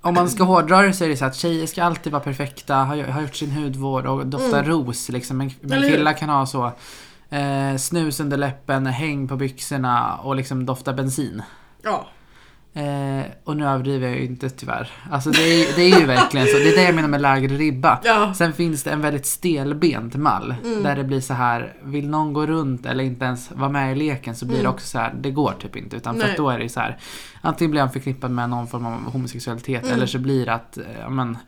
[0.00, 2.74] om man ska hårdra det så är det så att tjejer ska alltid vara perfekta,
[2.74, 4.70] har gjort sin hudvård och dofta Mm.
[4.70, 5.38] ros liksom.
[5.38, 6.72] Men, men killar kan ha så
[7.30, 11.42] eh, snus under läppen, häng på byxorna och liksom dofta bensin.
[11.82, 12.08] ja.
[12.74, 14.90] Eh, och nu överdriver jag ju inte tyvärr.
[15.10, 16.56] Alltså det är, det är ju verkligen så.
[16.56, 18.00] Det är det jag menar med lägre ribba.
[18.04, 18.34] Ja.
[18.34, 20.54] Sen finns det en väldigt stelbent mall.
[20.64, 20.82] Mm.
[20.82, 23.94] Där det blir så här, vill någon gå runt eller inte ens vara med i
[23.94, 24.72] leken så blir det Mm.
[24.72, 25.96] också så här, det går typ inte.
[25.96, 26.30] Utan för Nej.
[26.30, 26.98] att då är det så här,
[27.40, 29.94] antingen blir han förknippad med någon form av homosexualitet Mm.
[29.94, 31.38] eller så blir det att, eh, ja men,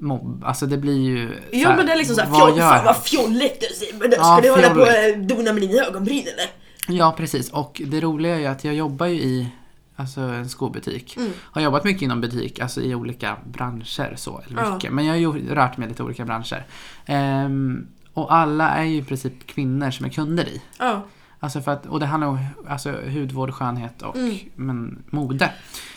[0.00, 0.44] mobb.
[0.46, 1.28] Alltså det blir ju...
[1.28, 4.08] så Ja men det är liksom såhär, vad fan vad fjolligt du ser.
[4.08, 6.50] Då ska du hålla på och dona med dina ögonbryn eller?
[6.98, 9.48] Ja precis, och det roliga är ju att jag jobbar ju i
[10.00, 11.16] Alltså en skobutik.
[11.16, 11.30] Mm.
[11.40, 14.42] Har jobbat mycket inom butik, alltså i olika branscher så.
[14.46, 14.74] Eller Ja.
[14.74, 14.92] mycket.
[14.92, 16.66] Men jag har ju rört mig i lite olika branscher.
[17.06, 20.62] Ehm, och alla är ju i princip kvinnor som är kunder i.
[20.78, 21.02] Ja.
[21.40, 24.36] Alltså för att, och det handlar om alltså, hudvård, skönhet och Mm.
[24.54, 25.50] men, mode.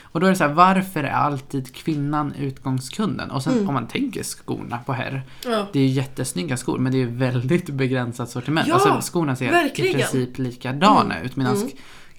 [0.04, 3.32] Och då är det så här, varför är alltid kvinnan utgångskunden?
[3.32, 3.68] Och sen Mm.
[3.68, 5.24] om man tänker skorna på herr.
[5.46, 5.68] ja.
[5.74, 8.68] Det är ju jättesnygga skor men det är ju väldigt begränsat sortiment.
[8.68, 9.92] Ja, alltså skorna ser verkligen.
[9.92, 11.68] i princip likadana ut medan Mm.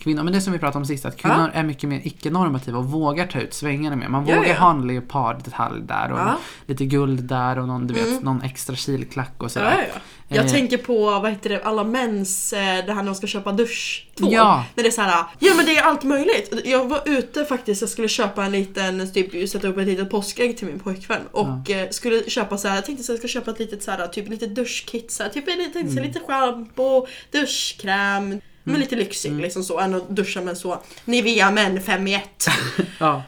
[0.02, 2.84] Kvinnor, men det som vi pratade om sist, att kvinnor är mycket mer icke-normativa och
[2.90, 4.08] vågar ta ut svängarna mer.
[4.08, 4.54] Man Ja, vågar ja.
[4.56, 6.38] ha en leoparddetalj där och Ja.
[6.66, 8.22] lite guld där och någon, du vet, Mm.
[8.24, 9.88] någon extra kilklack och Ja, sådär.
[9.94, 10.00] ja.
[10.28, 10.50] Jag Eh.
[10.52, 14.32] tänker på, vad heter det, alla mäns, eh, det här när de ska köpa duschtvål.
[14.32, 14.64] Ja.
[14.74, 16.52] När det är så här, ja men det är allt möjligt.
[16.64, 20.56] Jag var ute faktiskt, jag skulle köpa en liten, typ sätta upp ett litet påskägg
[20.56, 21.20] till min påkvän.
[21.32, 23.82] Och eh, skulle köpa så här, jag tänkte så här, jag ska köpa ett litet
[23.82, 26.04] så här, typ litet duschkit så här, typ en liten, Mm.
[26.04, 28.40] lite schampo, duschkräm.
[28.64, 29.40] Men lite lyxig Mm.
[29.42, 32.46] liksom så, än att duscha med så Nivea Men 5 i 1.
[32.98, 33.22] Ja.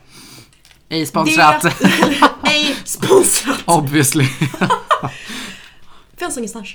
[0.88, 1.64] Ej sponsrat.
[2.42, 3.62] Nej, sponsrat!
[3.66, 4.24] Obviously.
[6.16, 6.68] Finns ingenstans.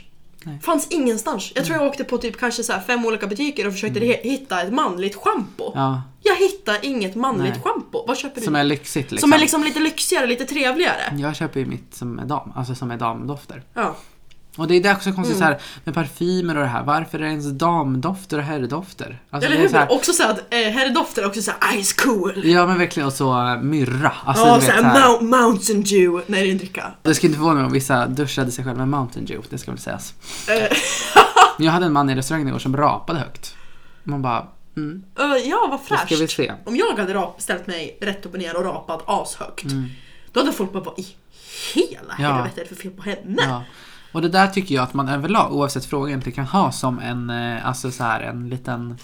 [0.43, 0.59] Nej.
[0.63, 1.51] Fanns ingenstans.
[1.55, 4.23] Jag tror jag åkte på typ kanske så här fem olika butiker och försökte he-
[4.23, 5.71] hitta ett manligt schampo.
[5.75, 7.61] Ja, Jag hittar inget manligt Nej.
[7.63, 8.05] schampo.
[8.07, 8.45] Vad köper du?
[8.45, 9.29] som är lyxigt liksom.
[9.29, 11.13] Som är liksom lite lyxigare, lite trevligare.
[11.17, 13.63] Jag köper ju mitt som är dam, alltså som är damdofter.
[13.73, 13.95] Ja.
[14.59, 15.47] Och det är det också konstigt Mm.
[15.47, 16.83] så här med parfymer och det här.
[16.83, 19.19] Varför är det ens damdofter och herrdofter?
[19.29, 19.69] Alltså, Eller hur?
[19.69, 22.41] så här, Också såhär att eh, herrdofter är också såhär ice cool.
[22.45, 24.11] Ja men verkligen och så äh, myrra.
[24.25, 26.23] Alltså, Ja, såhär så här, Mount, Mountain Dew.
[26.27, 26.91] Nej, det är en dricka.
[27.01, 29.71] det skulle inte förvåna mig om vissa duschade sig själva med Mountain Dew, det ska
[29.71, 30.13] väl sägas.
[30.49, 30.77] Eh,
[31.57, 33.55] Jag hade en man i restaurangen igår som rapade högt.
[34.03, 36.35] Man bara, mm, eh, ja, vad det ska vi fräscht.
[36.35, 36.53] se.
[36.65, 39.63] Om jag hade rap, ställt mig rätt upp och ner och rapat ashögt.
[39.63, 39.85] Mm.
[40.31, 41.07] Då hade folk bara, vad i
[41.73, 42.33] hela Ja.
[42.33, 43.41] helvete är det för fel på henne?
[43.47, 43.63] Ja.
[44.11, 47.29] Och det där tycker jag att man överlag, oavsett fråga, egentligen kan ha som en,
[47.29, 48.97] eh, alltså så här, en liten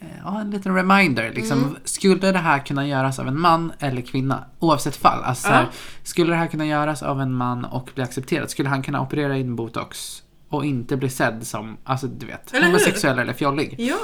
[0.00, 1.32] eh, Ja, en liten reminder.
[1.34, 1.58] Liksom.
[1.58, 1.76] Mm.
[1.84, 4.44] Skulle det här kunna göras av en man eller kvinna?
[4.58, 5.22] Oavsett fall.
[5.24, 5.64] Alltså, Ja.
[6.02, 8.50] Skulle det här kunna göras av en man och bli accepterat?
[8.50, 12.60] Skulle han kunna operera in botox och inte bli sedd som, alltså du vet, Eller
[12.60, 12.66] hur?
[12.72, 13.74] homosexuell eller fjollig?
[13.78, 13.96] Ja.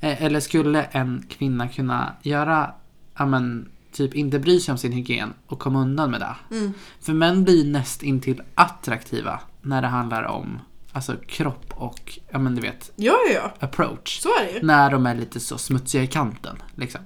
[0.00, 2.70] Eh, Eller skulle en kvinna kunna göra,
[3.18, 6.36] ja men, typ inte bry sig om sin hygien och komma undan med det?
[6.56, 6.72] Mm.
[7.00, 10.58] För män blir näst intill attraktiva när det handlar om
[10.92, 13.66] alltså kropp och, ja men du vet, Ja, ja, ja.
[13.66, 14.20] approach.
[14.20, 14.66] Så är det ju.
[14.66, 16.56] När de är lite så smutsiga i kanten.
[16.74, 17.00] Liksom.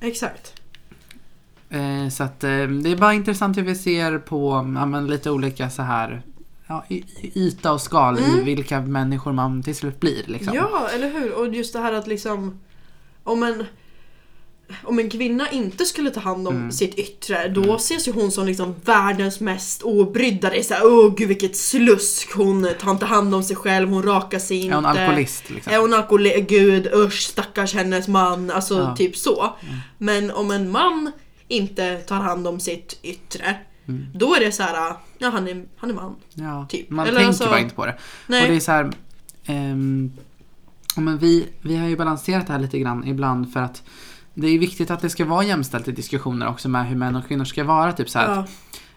[0.00, 0.60] Exakt.
[1.70, 5.30] Eh, så att eh, det är bara intressant hur vi ser på ja, men lite
[5.30, 6.22] olika så här
[6.66, 8.44] ja, i- i yta och skal i Mm.
[8.44, 10.22] vilka människor man till slut blir.
[10.26, 10.54] Liksom.
[10.54, 11.32] Ja, eller hur?
[11.38, 12.60] Och just det här att liksom
[13.24, 13.64] om en
[14.84, 16.72] om en kvinna inte skulle ta hand om Mm.
[16.72, 20.50] sitt yttre, då ses ju hon som liksom världens mest obrydda.
[20.50, 24.02] Det är såhär, åh gud vilket slusk, hon tar inte hand om sig själv, hon
[24.02, 24.72] rakar sig inte.
[24.72, 25.50] Är hon alkoholist?
[25.50, 25.72] Liksom.
[25.72, 26.48] Är hon alkoholist?
[26.48, 28.50] Gud usch stackars hennes man.
[28.50, 28.96] Alltså Ja.
[28.96, 29.56] typ så.
[29.98, 31.12] Men om en man
[31.48, 33.56] inte tar hand om sitt yttre,
[33.88, 34.06] Mm.
[34.14, 36.14] då är det så här, ja han är, han är man.
[36.34, 36.90] Ja, Typ.
[36.90, 37.94] man Eller tänker alltså- bara inte på det.
[38.26, 38.42] Nej.
[38.42, 38.90] Och det är så här,
[39.46, 40.12] ehm,
[40.96, 43.82] men vi, vi har ju balanserat det här lite grann ibland för att
[44.34, 47.28] det är viktigt att det ska vara jämställt i diskussioner också med hur män och
[47.28, 47.92] kvinnor ska vara.
[47.92, 48.40] Typ så här, ja.
[48.40, 48.50] att,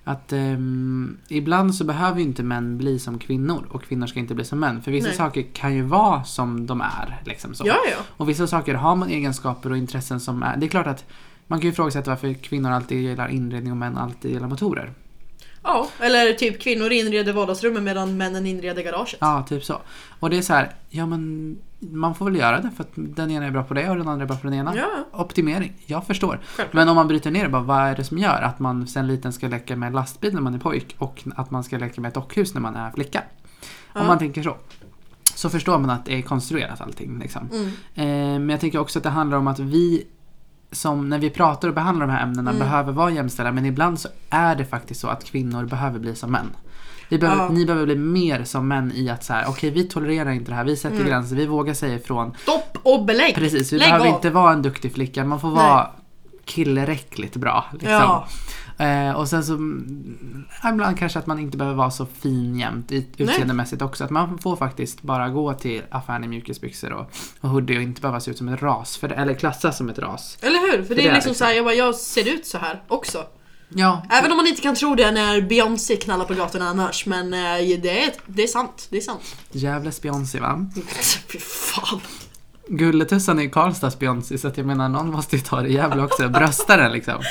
[0.03, 4.35] att ehm, ibland så behöver ju inte män bli som kvinnor och kvinnor ska inte
[4.35, 4.81] bli som män.
[4.81, 5.17] För vissa Nej.
[5.17, 7.21] saker kan ju vara som de är.
[7.25, 7.67] Liksom så.
[7.67, 7.97] ja, ja.
[8.17, 10.57] Och vissa saker har man egenskaper och intressen som är...
[10.57, 11.05] Det är klart att
[11.47, 14.93] man kan ju ifrågasätta varför kvinnor alltid gillar inredning och män alltid gillar motorer.
[15.63, 19.17] Ja, eller typ kvinnor inreder vardagsrummet medan männen inreder garaget.
[19.19, 19.81] Ja, typ så.
[20.19, 21.57] Och det är så här, ja men
[21.91, 24.07] man får väl göra det för att den ena är bra på det och den
[24.07, 24.75] andra är bra på den ena.
[24.75, 26.39] Ja, Optimering, jag förstår.
[26.45, 26.73] självklart.
[26.73, 29.07] Men om man bryter ner det bara, vad är det som gör att man sen
[29.07, 32.09] liten ska leka med lastbil när man är pojk och att man ska leka med
[32.09, 33.23] ett dockhus när man är flicka?
[33.93, 34.07] Om Ja.
[34.07, 34.57] man tänker så.
[35.35, 37.19] Så förstår man att det är konstruerat allting.
[37.19, 37.49] Liksom.
[37.53, 37.67] Mm.
[37.95, 40.07] Eh, men jag tänker också att det handlar om att vi
[40.71, 42.59] som när vi pratar och behandlar de här ämnena Mm.
[42.59, 46.31] behöver vara jämställda men ibland så är det faktiskt så att kvinnor behöver bli som
[46.31, 46.47] män.
[47.09, 47.49] Vi behöver, Ja.
[47.49, 50.55] Ni behöver bli mer som män i att så här, okej vi tolererar inte det
[50.55, 51.07] här, vi sätter Mm.
[51.07, 52.33] gränser, vi vågar säga ifrån.
[52.41, 53.35] Stopp och belägg!
[53.35, 54.15] Precis, vi Lägg behöver av.
[54.15, 55.87] inte vara en duktig flicka, man får vara
[56.45, 57.65] killräckligt bra.
[57.73, 57.89] Liksom.
[57.91, 58.27] Ja.
[58.77, 62.91] Eh, och sen så mm, ibland kanske att man inte behöver vara så fin jämt
[62.91, 64.03] utseendemässigt också.
[64.03, 68.01] Att man får faktiskt bara gå till affären i mjukisbyxor och, och hoodie och inte
[68.01, 68.97] behöva se ut som ett ras.
[68.97, 70.37] För det, eller klassas som ett ras.
[70.41, 70.83] Eller hur?
[70.83, 73.23] För det, det är liksom liksom- såhär, jag bara, jag ser ut så här också.
[73.77, 77.05] Ja, Även om man inte kan tro det när Beyoncé knallar på gatorna annars.
[77.05, 78.87] Men eh, det, är, det är sant.
[78.89, 79.35] Det är sant.
[79.51, 80.65] Gävles Beyoncé va?
[81.31, 82.01] Fy fan.
[82.67, 85.73] Gulletussan är ju Karlstads Beyoncé så att jag menar någon måste ju ta det i
[85.73, 86.29] Gävle också.
[86.29, 87.23] Brösta den liksom.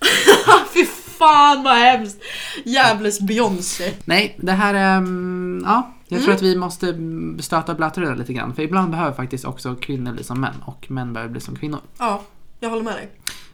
[0.74, 0.86] Fy
[1.18, 2.16] fan vad hemskt.
[2.64, 3.92] Jävles Beyoncé.
[4.04, 4.96] Nej, det här är...
[4.96, 6.24] mm, Ja, jag Mm.
[6.24, 6.94] tror att vi måste
[7.40, 8.54] stöta och blöta det lite grann.
[8.54, 11.80] För ibland behöver faktiskt också kvinnor bli som män och män behöver bli som kvinnor.
[11.98, 12.22] Ja,
[12.60, 13.08] jag håller med dig.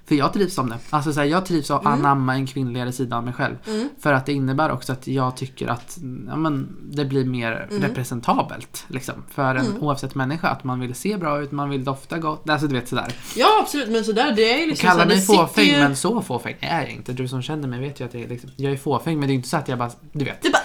[0.08, 0.78] För jag trivs som det.
[0.90, 1.92] Alltså så här, jag trivs att Mm.
[1.92, 3.54] anamma en kvinnligare sida av mig själv.
[3.66, 3.88] Mm.
[4.00, 7.82] För att det innebär också att jag tycker att ja, men, det blir mer Mm.
[7.82, 8.84] representabelt.
[8.88, 9.82] Liksom, för en Mm.
[9.82, 10.48] oavsett människa.
[10.48, 12.48] Att man vill se bra ut, man vill dofta gott.
[12.50, 13.12] Alltså du vet sådär.
[13.36, 16.56] Ja absolut, men sådär det är ju liksom Kalla mig fåfäng ju- men så fåfäng
[16.60, 17.12] är jag inte.
[17.12, 19.32] Du som känner mig vet ju att jag är, liksom, jag är fåfäng men det
[19.32, 20.42] är inte så att jag bara, du vet.
[20.42, 20.62] Du bara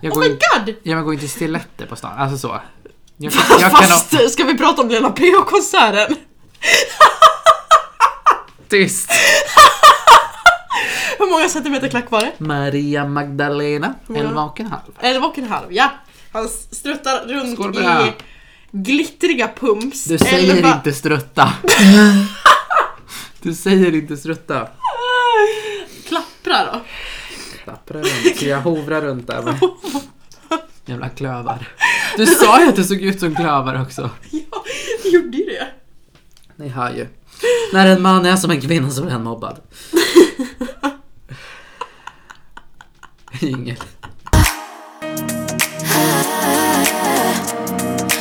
[0.00, 0.74] Jag oh går, my in, god!
[0.82, 2.60] jag går inte stiletter på stan, alltså så.
[3.16, 3.82] Jag, kan- jag kan.
[3.82, 6.16] Fast ska vi prata om Lena PH-konserten?
[8.74, 9.10] Tyst!
[11.18, 12.32] Hur många centimeter klack var det?
[12.38, 13.94] Maria Magdalena?
[14.16, 14.82] 11 och en halv.
[15.00, 15.90] Elva och en halv, ja.
[16.32, 18.12] Han struttar runt Skål i
[18.72, 20.04] glittriga pumps.
[20.04, 21.52] Du säger Elva- inte strutta.
[23.42, 24.68] Du säger inte strutta.
[26.08, 26.80] Klappra då.
[27.64, 29.58] Klappra runt, så jag hovrar runt där med
[30.86, 31.68] jävla klövar.
[32.16, 34.10] Du sa ju att det såg ut som klövar också.
[34.30, 34.64] Ja,
[35.02, 35.66] det gjorde ju det.
[36.56, 37.06] Ni hör ju.
[37.72, 39.60] När en man är som en kvinna så blir han mobbad.
[43.40, 43.76] Jingel.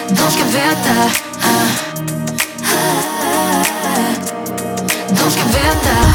[0.10, 1.10] De ska veta
[5.10, 6.14] De ska veta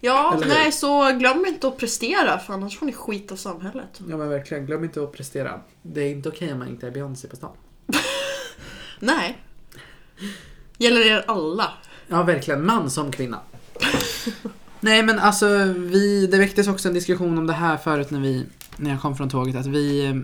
[0.00, 4.00] Ja, nej så glöm inte att prestera för annars får ni skit av samhället.
[4.08, 5.60] Ja men verkligen, glöm inte att prestera.
[5.82, 7.56] Det är inte okej om man inte är Beyoncé på stan.
[9.00, 9.38] nej.
[10.78, 11.72] Gäller er alla.
[12.12, 13.40] Ja verkligen, man som kvinna.
[14.80, 15.46] Nej men alltså,
[15.76, 18.46] vi, det väcktes också en diskussion om det här förut när, vi,
[18.76, 19.56] när jag kom från tåget.
[19.56, 20.14] Att vi, eh,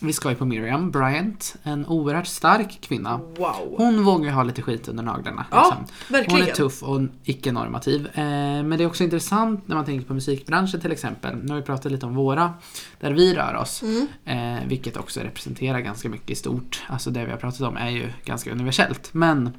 [0.00, 3.16] vi ska ju på Miriam Bryant, en oerhört stark kvinna.
[3.16, 3.74] Wow.
[3.76, 5.46] Hon vågar ha lite skit under naglarna.
[5.50, 5.76] Ja,
[6.08, 6.36] liksom.
[6.36, 8.06] Hon är tuff och icke-normativ.
[8.06, 8.22] Eh,
[8.62, 11.36] men det är också intressant när man tänker på musikbranschen till exempel.
[11.36, 12.52] Nu har vi pratat lite om våra,
[13.00, 13.82] där vi rör oss.
[13.82, 14.06] Mm.
[14.24, 16.82] Eh, vilket också representerar ganska mycket i stort.
[16.88, 19.08] Alltså det vi har pratat om är ju ganska universellt.
[19.12, 19.50] Men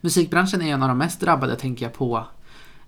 [0.00, 2.26] musikbranschen är en av de mest drabbade tänker jag på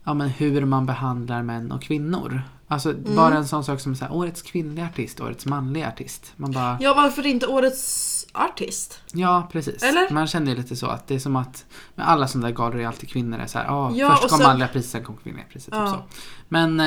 [0.04, 2.42] ja, men hur man behandlar män och kvinnor.
[2.68, 3.16] Alltså Mm.
[3.16, 6.32] bara en sån sak som så här, årets kvinnliga artist, årets manliga artist.
[6.36, 9.00] Man bara, Ja, varför inte årets artist?
[9.12, 9.82] Ja, precis.
[9.82, 10.10] Eller?
[10.10, 12.80] Man känner ju lite så att det är som att med alla sådana där galor
[12.80, 15.16] är alltid kvinnor är så här, ah, Ja, först kom sen- manliga priset, sen kom
[15.16, 15.74] kvinnliga priset.
[15.76, 15.86] Ja.
[15.86, 16.02] Typ så.
[16.48, 16.80] Men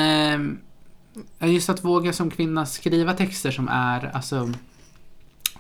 [1.40, 4.50] eh, just att våga som kvinna skriva texter som är alltså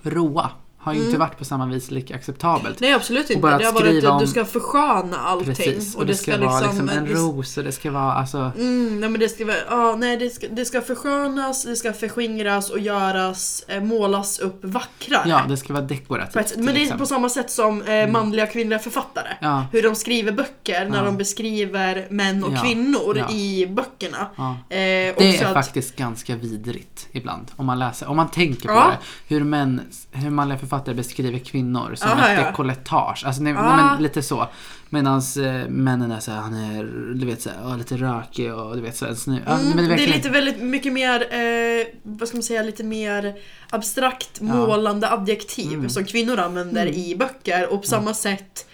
[0.04, 0.50] råa
[0.86, 2.80] har ju inte varit på samma vis lika acceptabelt.
[2.80, 3.58] Nej absolut inte.
[3.58, 5.56] Det har varit att du ska försköna allting.
[5.56, 9.00] Precis, och, det, ska, vara liksom en det- ros och det ska vara alltså Mm,
[9.00, 12.70] nej men det ska vara, ja, nej det ska, det ska förskönas, det ska förskingras
[12.70, 15.30] och göras, eh, målas upp vackrare.
[15.30, 16.56] Ja, det ska vara dekorativt.
[16.56, 17.00] Men det är liksom.
[17.00, 19.25] på samma sätt som eh, manliga och kvinnliga författare.
[19.46, 21.04] Ja, Hur de skriver böcker när Ja.
[21.04, 22.62] de beskriver män och Ja.
[22.64, 24.18] kvinnor i böckerna.
[24.38, 27.52] Eh, Det är att, faktiskt ganska vidrigt ibland.
[27.56, 28.98] Om man läser, om man tänker på det.
[29.36, 29.82] Hur, män,
[30.12, 33.24] hur manliga författare beskriver kvinnor som Aha, ett dekolletage.
[33.26, 34.48] Alltså nej, nej, men lite så.
[34.90, 36.84] Medan eh, männen är så här, han är
[37.16, 39.34] du vet, så här, ja, lite rökig och du vet så här, snu.
[39.48, 42.84] Mm, men det är verkligen- lite väldigt mycket mer, eh, vad ska man säga, lite
[42.84, 43.36] mer
[43.70, 45.90] abstrakt målande adjektiv Mm.
[45.90, 46.94] som kvinnor använder Mm.
[47.00, 48.66] i böcker och på samma sätt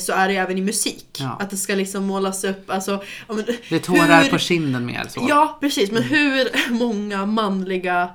[0.00, 1.06] så är det även i musik.
[1.20, 1.36] Ja.
[1.40, 3.02] Att det ska liksom målas upp, alltså...
[3.28, 5.26] men, Det är tårar hur- på kinden mer så.
[5.28, 5.90] Ja, precis.
[5.90, 8.10] Men hur många manliga...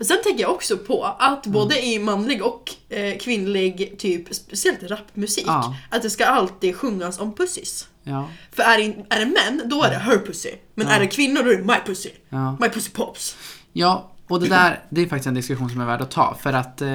[0.00, 1.52] Sen tänker jag också på att Mm.
[1.54, 5.76] både i manlig och eh, kvinnlig, typ speciellt rapmusik, Ja.
[5.90, 7.88] att det ska alltid sjungas om pussis.
[8.04, 8.84] Ja, För är det,
[9.14, 10.50] är det män, då är det her pussy.
[10.74, 12.10] Men är det kvinnor, då är det my pussy.
[12.60, 13.36] My pussy pops.
[13.72, 16.36] Ja, och det där det är faktiskt en diskussion som är värd att ta.
[16.42, 16.88] För att eh,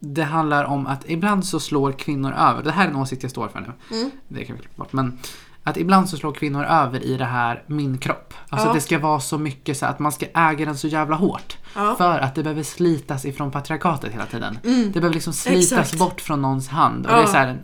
[0.00, 2.62] det handlar om att ibland så slår kvinnor över.
[2.62, 3.96] Det här är en åsikt jag står för nu.
[3.96, 4.10] Mm.
[4.28, 4.92] Det kan vi klippa bort.
[4.92, 5.18] Men
[5.64, 8.34] att ibland så slår kvinnor över i det här min kropp.
[8.48, 8.70] Alltså Ja.
[8.70, 11.56] att det ska vara så mycket så att man ska äga den så jävla hårt.
[11.74, 11.94] Ja.
[11.98, 14.58] För att det behöver slitas ifrån patriarkatet hela tiden.
[14.64, 14.84] Mm.
[14.92, 15.98] Det behöver liksom slitas Exakt.
[15.98, 17.06] bort från någons hand.
[17.06, 17.16] Och Ja.
[17.16, 17.58] det är så här,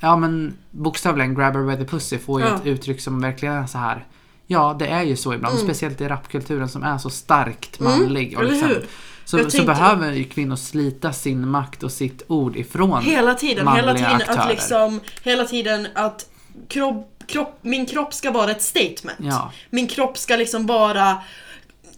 [0.00, 3.66] ja men bokstavligen grab her by the pussy får ju ett uttryck som verkligen är
[3.66, 4.06] så här.
[4.46, 5.54] Ja, det är ju så ibland.
[5.54, 5.66] Mm.
[5.66, 8.36] Speciellt i rapkulturen som är så starkt Mm, manlig.
[8.36, 8.70] och eller liksom?
[9.24, 13.02] Så, Jag så tänkte- behöver ju kvinnor slita sin makt och sitt ord ifrån.
[13.02, 14.38] Hela tiden, hela tiden aktörer.
[14.38, 16.26] att liksom, hela tiden att
[16.68, 19.18] kropp, kropp, min kropp ska vara ett statement.
[19.20, 21.18] Ja, Min kropp ska liksom vara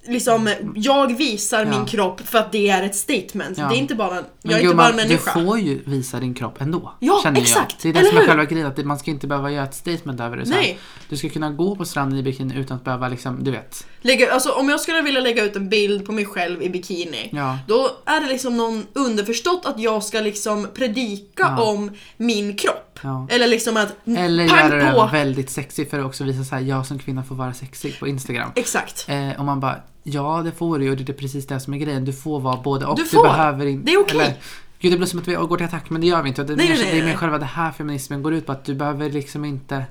[0.07, 3.57] Liksom, jag visar min kropp för att det är ett statement.
[3.57, 5.33] Det är inte bara, jag men är inte bara en du människa.
[5.33, 6.93] får ju visa din kropp ändå.
[7.01, 7.77] Ja, exakt.
[7.79, 7.79] Jag.
[7.83, 8.29] Det är det Eller som är hur?
[8.29, 8.67] själva grejen.
[8.67, 10.47] Att man ska inte behöva göra ett statement över det.
[10.47, 10.77] Så här.
[11.09, 13.87] Du ska kunna gå på stranden i bikini utan att behöva liksom, du vet.
[14.01, 17.29] Lägga, alltså, om jag skulle vilja lägga ut en bild på mig själv i bikini.
[17.33, 17.59] Ja.
[17.69, 22.94] Då är det liksom någon underförstått att jag ska liksom predika om min kropp.
[23.03, 23.27] Ja.
[23.31, 25.05] Eller liksom att Eller pang göra på.
[25.07, 27.99] det väldigt sexig för att också visa så här, jag som kvinna får vara sexig
[28.01, 28.51] på Instagram.
[28.55, 29.07] Exakt.
[29.09, 31.75] Eh, och man bara, ja det får du ju och det är precis det som
[31.75, 32.05] är grejen.
[32.05, 32.97] Du får vara både och.
[32.97, 33.23] Du får.
[33.23, 33.87] behöver inte...
[33.87, 34.21] Det är okej.
[34.21, 34.35] eller-
[34.79, 36.45] Gud det blir som att vi går till attack men det gör vi inte.
[36.45, 38.53] Det är, Nej, mer, nej, det är mer själva det här feminismen går ut på
[38.53, 39.85] att du behöver liksom inte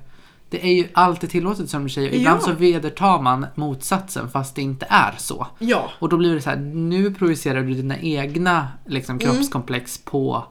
[0.50, 2.14] det är ju alltid tillåtet som du säger.
[2.14, 2.46] Ibland Ja.
[2.46, 5.48] så vedertar man motsatsen fast det inte är så.
[5.60, 5.90] Ja.
[6.00, 9.34] Och då blir det så här, nu projicerar du dina egna liksom, Mm.
[9.36, 10.46] kroppskomplex på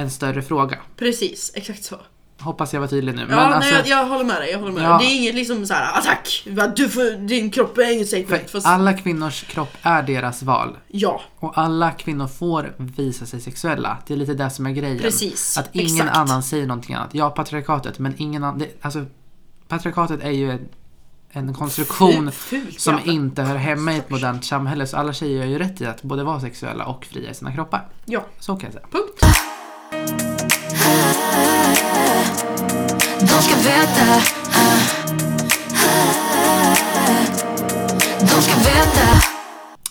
[0.00, 0.78] en större fråga.
[0.96, 1.96] Precis, exakt så.
[2.40, 3.20] Hoppas jag var tydlig nu.
[3.20, 4.50] Ja, Men alltså, nej, jag, jag håller med dig.
[4.50, 4.98] Jag håller med Ja.
[4.98, 6.42] Det är inget liksom så här attack!
[6.76, 10.76] Du får, din kropp är inget för Fast, alla kvinnors kropp är deras val.
[10.88, 13.98] ja, Och alla kvinnor får visa sig sexuella.
[14.06, 14.98] Det är lite det som är grejen.
[14.98, 15.58] precis.
[15.58, 16.16] Att ingen exakt.
[16.16, 17.10] annan säger någonting annat.
[17.14, 18.58] Ja, patriarkatet, men ingen annan...
[18.58, 19.04] det- Alltså,
[19.68, 20.68] patriarkatet är ju en,
[21.32, 24.86] en konstruktion Fult som jävla- inte hör hemma i ett modernt samhälle.
[24.86, 27.52] Så alla tjejer gör ju rätt i att både vara sexuella och fria i sina
[27.54, 27.88] kroppar.
[28.04, 28.86] Ja, Så kan jag säga.
[28.92, 29.24] punkt.
[33.20, 34.20] De ska veta.
[38.20, 39.08] De ska veta.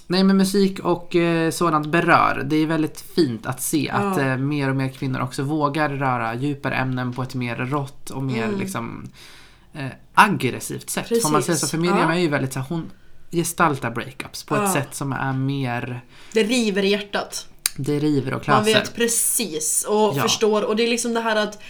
[0.08, 2.44] Nej men musik och eh, sådant berör.
[2.46, 4.24] Det är väldigt fint att se att Ja.
[4.24, 8.24] eh, mer och mer kvinnor också vågar röra djupare ämnen på ett mer rått och
[8.24, 8.60] mer Mm.
[8.60, 9.10] liksom
[9.74, 11.08] eh, aggressivt sätt.
[11.08, 11.46] Får man Precis.
[11.46, 11.68] säga så?
[11.68, 12.14] För Miriam Ja.
[12.16, 12.92] är ju väldigt så hon
[13.32, 14.66] gestaltar breakups på Ja.
[14.66, 16.02] ett sätt som är mer
[16.34, 17.46] Det river i hjärtat.
[17.82, 18.80] Det river och Man klöser.
[18.80, 20.22] vet precis och Ja.
[20.22, 21.62] förstår och det är liksom det här att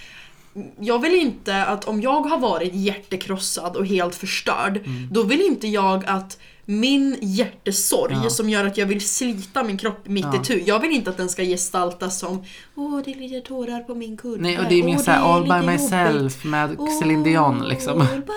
[0.79, 5.07] jag vill inte att om jag har varit hjärtekrossad och helt förstörd Mm.
[5.11, 8.29] då vill inte jag att min hjärtesorg Ja.
[8.29, 10.41] som gör att jag vill slita min kropp mitt Ja.
[10.41, 10.63] i tu.
[10.65, 12.43] Jag vill inte att den ska gestaltas som
[12.75, 14.41] Åh det är lite tårar på min kudde.
[14.43, 16.43] Nej, och det är mer Åh, såhär är all by myself jobbigt.
[16.43, 18.01] med Céline Dion liksom.
[18.01, 18.33] All by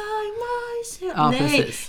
[1.01, 1.41] Ja, nej,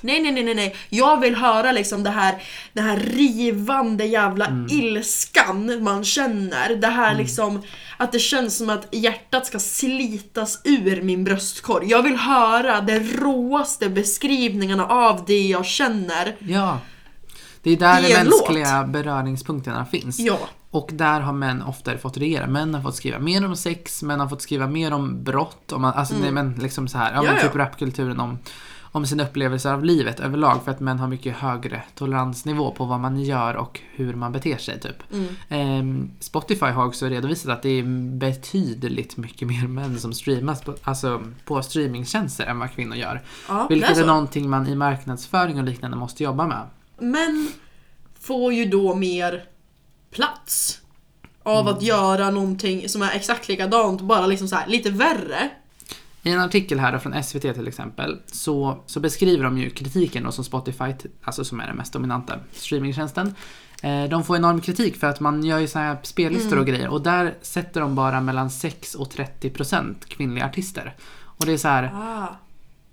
[0.02, 0.76] nej, nej, nej, nej, nej.
[0.90, 4.68] Jag vill höra liksom det här, den här rivande jävla Mm.
[4.70, 6.76] ilskan man känner.
[6.76, 7.62] Det här liksom,
[7.98, 11.88] att det känns som att hjärtat ska slitas ur min bröstkorg.
[11.90, 16.36] Jag vill höra de råaste beskrivningarna av det jag känner.
[16.40, 16.80] Ja.
[17.64, 18.40] Det är där de en låt.
[18.50, 20.20] mänskliga beröringspunkterna finns.
[20.20, 20.40] Ja.
[20.72, 22.48] Och där har män oftare fått regera.
[22.48, 25.72] Män har fått skriva mer om sex, män har fått skriva mer om brott.
[25.72, 27.36] Om, alltså, nej, men liksom så här, ja, men Mm.
[27.36, 28.40] Ja, typ rapkulturen om,
[28.96, 30.64] om sina upplevelser av livet överlag.
[30.64, 34.58] För att män har mycket högre toleransnivå på vad man gör och hur man beter
[34.58, 34.80] sig.
[34.80, 35.04] Typ.
[35.14, 35.36] Mm.
[35.50, 37.84] Ehm, Spotify har också redovisat att det är
[38.18, 43.22] betydligt mycket mer män som streamas på, alltså, på streamingtjänster än vad kvinnor gör.
[43.48, 46.68] Ja, Vilket är är någonting man i marknadsföring och liknande måste jobba med.
[47.00, 47.52] Män
[48.20, 49.44] får ju då mer
[50.12, 50.80] plats
[51.44, 51.74] av Mm.
[51.74, 55.50] att göra någonting som är exakt likadant, bara liksom så här, lite värre.
[56.26, 60.24] I en artikel här då från SVT till exempel så, så beskriver de ju kritiken
[60.24, 63.36] då som Spotify, alltså som är den mest dominanta streamingtjänsten.
[63.84, 66.88] Eh, de får enorm kritik för att man gör ju så här spellistor och grejer
[66.88, 70.96] och där sätter de bara mellan 6 och 30 procent kvinnliga artister.
[71.16, 72.28] Och det är så här, Ah.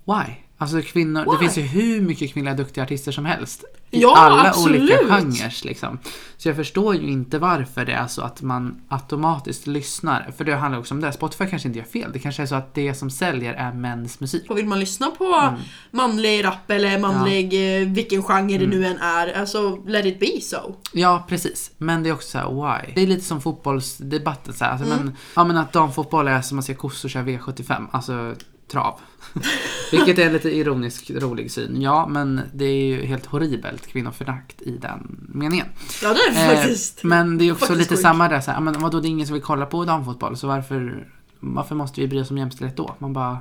[0.05, 0.33] why?
[0.61, 1.37] Alltså kvinnor, det Why?
[1.37, 3.63] finns ju hur mycket kvinnliga duktiga artister som helst.
[3.91, 4.81] I Ja, alla absolut.
[4.81, 5.99] olika genrer liksom.
[6.37, 10.31] Så jag förstår ju inte varför det är så att man automatiskt lyssnar.
[10.37, 11.11] För det handlar också om det.
[11.11, 12.09] Spotify kanske inte gör fel.
[12.13, 14.49] Det kanske är så att det som säljer är mäns musik.
[14.49, 15.59] Och vill man lyssna på Mm.
[15.91, 18.69] manlig rap eller manlig, eh, vilken genre det Mm.
[18.79, 20.75] nu än är, alltså let it be so.
[20.93, 21.71] Ja, precis.
[21.77, 22.49] Men det är också så här,
[22.85, 22.93] why?
[22.95, 24.71] Det är lite som fotbollsdebatten så här.
[24.71, 27.87] Alltså, men, ja, men att damfotboll är som att se kossor köra V75.
[27.91, 28.35] Alltså
[28.71, 28.99] trav.
[29.91, 31.81] Vilket är en lite ironisk, rolig syn.
[31.81, 35.65] Ja, men det är ju helt horribelt kvinnoförakt i den meningen.
[36.03, 37.03] Ja det är det Eh, faktiskt.
[37.03, 38.01] men det är också faktiskt lite sjukt.
[38.01, 40.47] samma där, så här, men vadå det är ingen som vill kolla på damfotboll så
[40.47, 41.07] varför,
[41.39, 42.95] varför måste vi bry oss om jämställdhet då?
[42.99, 43.37] Man bara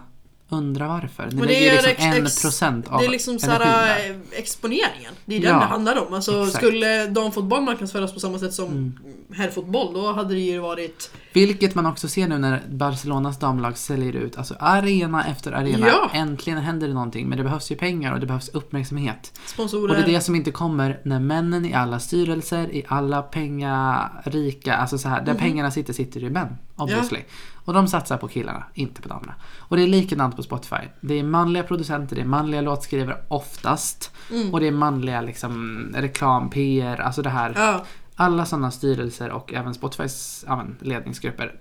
[0.50, 1.26] undrar varför.
[1.26, 5.12] Ni Men det är liksom en procent av Det är liksom såhär exponeringen.
[5.24, 6.14] Det är den Ja, det handlar om.
[6.14, 6.56] Alltså exakt.
[6.56, 8.94] skulle damfotboll marknadsföras på samma sätt som Mm.
[9.34, 11.10] herrfotboll, då hade det ju varit...
[11.32, 15.86] Vilket man också ser nu när Barcelonas damlag säljer ut alltså arena efter arena.
[15.86, 16.10] Ja.
[16.14, 19.38] Äntligen händer det någonting men det behövs ju pengar och det behövs uppmärksamhet.
[19.46, 19.90] Sponsorer.
[19.90, 24.74] Och det är det som inte kommer när männen i alla styrelser, i alla pengarika,
[24.76, 25.40] alltså så här, där Mhm.
[25.42, 26.56] pengarna sitter, sitter ju män.
[26.76, 27.18] Obviously.
[27.64, 29.34] Och de satsar på killarna, inte på damerna.
[29.58, 30.88] Och det är likadant på Spotify.
[31.00, 34.12] Det är manliga producenter, det är manliga låtskrivare oftast.
[34.30, 34.54] Mm.
[34.54, 37.52] Och det är manliga liksom, reklam, PR, alltså det här.
[37.56, 37.84] Ja.
[38.14, 41.54] Alla sådana styrelser och även Spotifys ja, ledningsgrupper.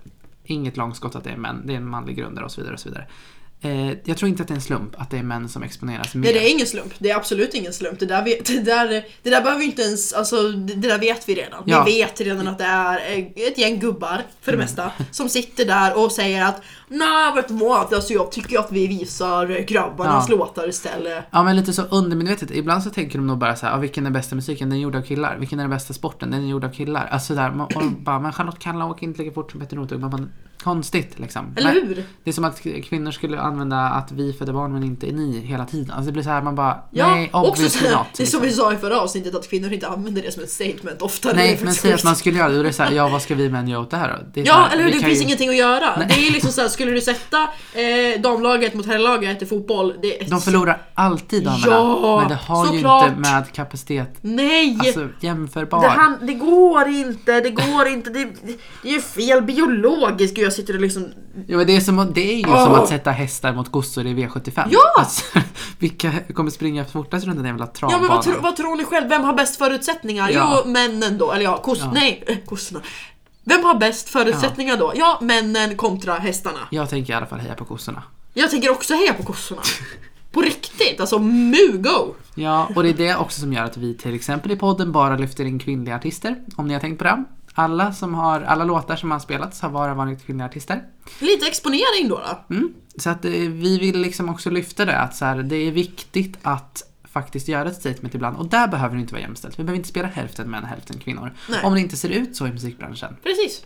[0.44, 2.74] Inget långskott att det är män, det är en manlig grundare och så vidare.
[2.74, 3.06] Och så vidare.
[3.62, 6.14] Eh, jag tror inte att det är en slump att det är män som exponeras
[6.14, 6.22] mer.
[6.22, 7.98] Nej det är ingen slump, det är absolut ingen slump.
[7.98, 8.88] Det där, vet, det där,
[9.22, 11.62] det där behöver vi inte ens, alltså det där vet vi redan.
[11.66, 11.84] Ja.
[11.84, 12.98] Vi vet redan att det är
[13.48, 14.64] ett gäng gubbar, för det Mm.
[14.64, 18.72] mesta, som sitter där och säger att Nej vet du vad, alltså jag tycker att
[18.72, 20.36] vi visar grabbarnas Ja.
[20.36, 21.24] låtar istället.
[21.30, 22.50] Ja men lite så undermedvetet.
[22.50, 24.68] Ibland så tänker de nog bara så här, ah, vilken är bästa musiken?
[24.70, 25.36] Den är gjord av killar.
[25.38, 26.30] Vilken är den bästa sporten?
[26.30, 27.08] Den är gjord av killar.
[27.10, 30.00] Alltså där, man, och bara, men Charlotte Kalla åker inte lika fort som Petter Northug.
[30.64, 31.54] Konstigt liksom.
[31.56, 32.04] Eller hur?
[32.24, 35.64] Det är som att kvinnor skulle använda att vi föder barn men inte ni hela
[35.66, 35.90] tiden.
[35.90, 38.06] Alltså det blir så här, man bara, Ja, nej också så, not.
[38.16, 38.42] det är som liksom.
[38.42, 41.36] vi sa i förra avsnittet att kvinnor inte använder det som ett statement oftare.
[41.36, 42.54] Nej men säg att man skulle göra det.
[42.54, 44.24] Då är det så här, ja vad ska vi män göra åt det här då?
[44.34, 44.92] Det så Ja, här, eller hur?
[44.92, 45.96] Det finns ju- ingenting att göra.
[45.98, 46.06] Nej.
[46.08, 47.42] Det är liksom såhär, skulle du sätta
[47.74, 51.66] eh, damlaget mot herrlaget i fotboll, det är De förlorar alltid damerna.
[51.66, 53.08] Ja, men det har ju såklart.
[53.08, 54.78] inte med kapacitet, Nej!
[54.80, 55.82] alltså jämförbar.
[55.82, 58.28] det, han, det går inte, det går inte, det,
[58.82, 60.38] det är ju fel biologiskt.
[60.50, 61.08] Jag sitter och liksom...
[61.46, 62.78] Ja, men det, är som, det är ju som Åh.
[62.80, 64.68] att sätta hästar mot kossor i V75.
[64.70, 64.80] Ja!
[64.98, 65.24] Alltså,
[65.78, 68.00] vilka kommer springa fortast runt den jävla Ja travbanan?
[68.00, 69.08] men vad, tro, vad tror ni själv?
[69.08, 70.30] Vem har bäst förutsättningar?
[70.30, 70.62] Ja.
[70.64, 71.32] Jo, männen då.
[71.32, 71.90] Eller ja, koss, Ja.
[71.94, 72.80] nej, eh, kossorna.
[73.44, 74.92] Vem har bäst förutsättningar då?
[74.96, 76.58] Ja, männen kontra hästarna.
[76.70, 78.02] Jag tänker i alla fall heja på kossorna.
[78.34, 79.62] Jag tänker också heja på kossorna.
[80.32, 82.14] På riktigt, alltså mu go!
[82.34, 85.16] Ja, och det är det också som gör att vi till exempel i podden bara
[85.16, 86.36] lyfter in kvinnliga artister.
[86.56, 87.24] Om ni har tänkt på det.
[87.60, 90.82] Alla, som har, alla låtar som har spelats har bara varit kvinnliga artister.
[91.18, 92.16] Lite exponering då.
[92.48, 92.54] då.
[92.54, 92.74] Mm.
[92.96, 96.38] Så att eh, vi vill liksom också lyfta det att så här, det är viktigt
[96.42, 96.82] att
[97.12, 98.36] faktiskt göra ett statement ibland.
[98.36, 99.58] Och där behöver det inte vara jämställt.
[99.58, 101.32] Vi behöver inte spela hälften män, hälften kvinnor.
[101.48, 101.60] Nej.
[101.64, 103.16] Om det inte ser ut så i musikbranschen.
[103.22, 103.64] Precis,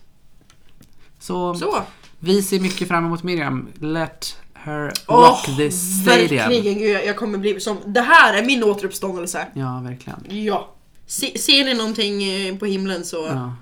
[1.19, 1.83] Så, så.
[2.19, 3.69] vi ser mycket fram emot Miriam.
[3.79, 6.49] Let her rock this stadium.
[6.49, 7.79] verkligen, gud, jag jag kommer bli som...
[7.87, 9.47] Det här är min återuppståndelse.
[9.55, 10.45] Ja, verkligen.
[10.45, 10.75] Ja.
[11.07, 13.17] Se, ser ni någonting eh, på himlen så...
[13.17, 13.53] Ja.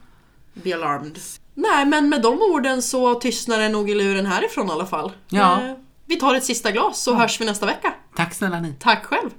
[0.55, 1.19] Be alarmed.
[1.55, 5.13] Nej, men med de orden så tystnar det nog i luren härifrån i alla fall.
[5.29, 5.63] Ja.
[5.63, 5.73] Eh,
[6.07, 7.95] Vi tar ett sista glas så hörs vi nästa vecka.
[8.17, 8.75] Tack snälla ni.
[8.81, 9.31] Tack själv!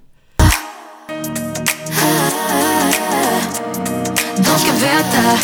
[4.37, 5.37] De ska veta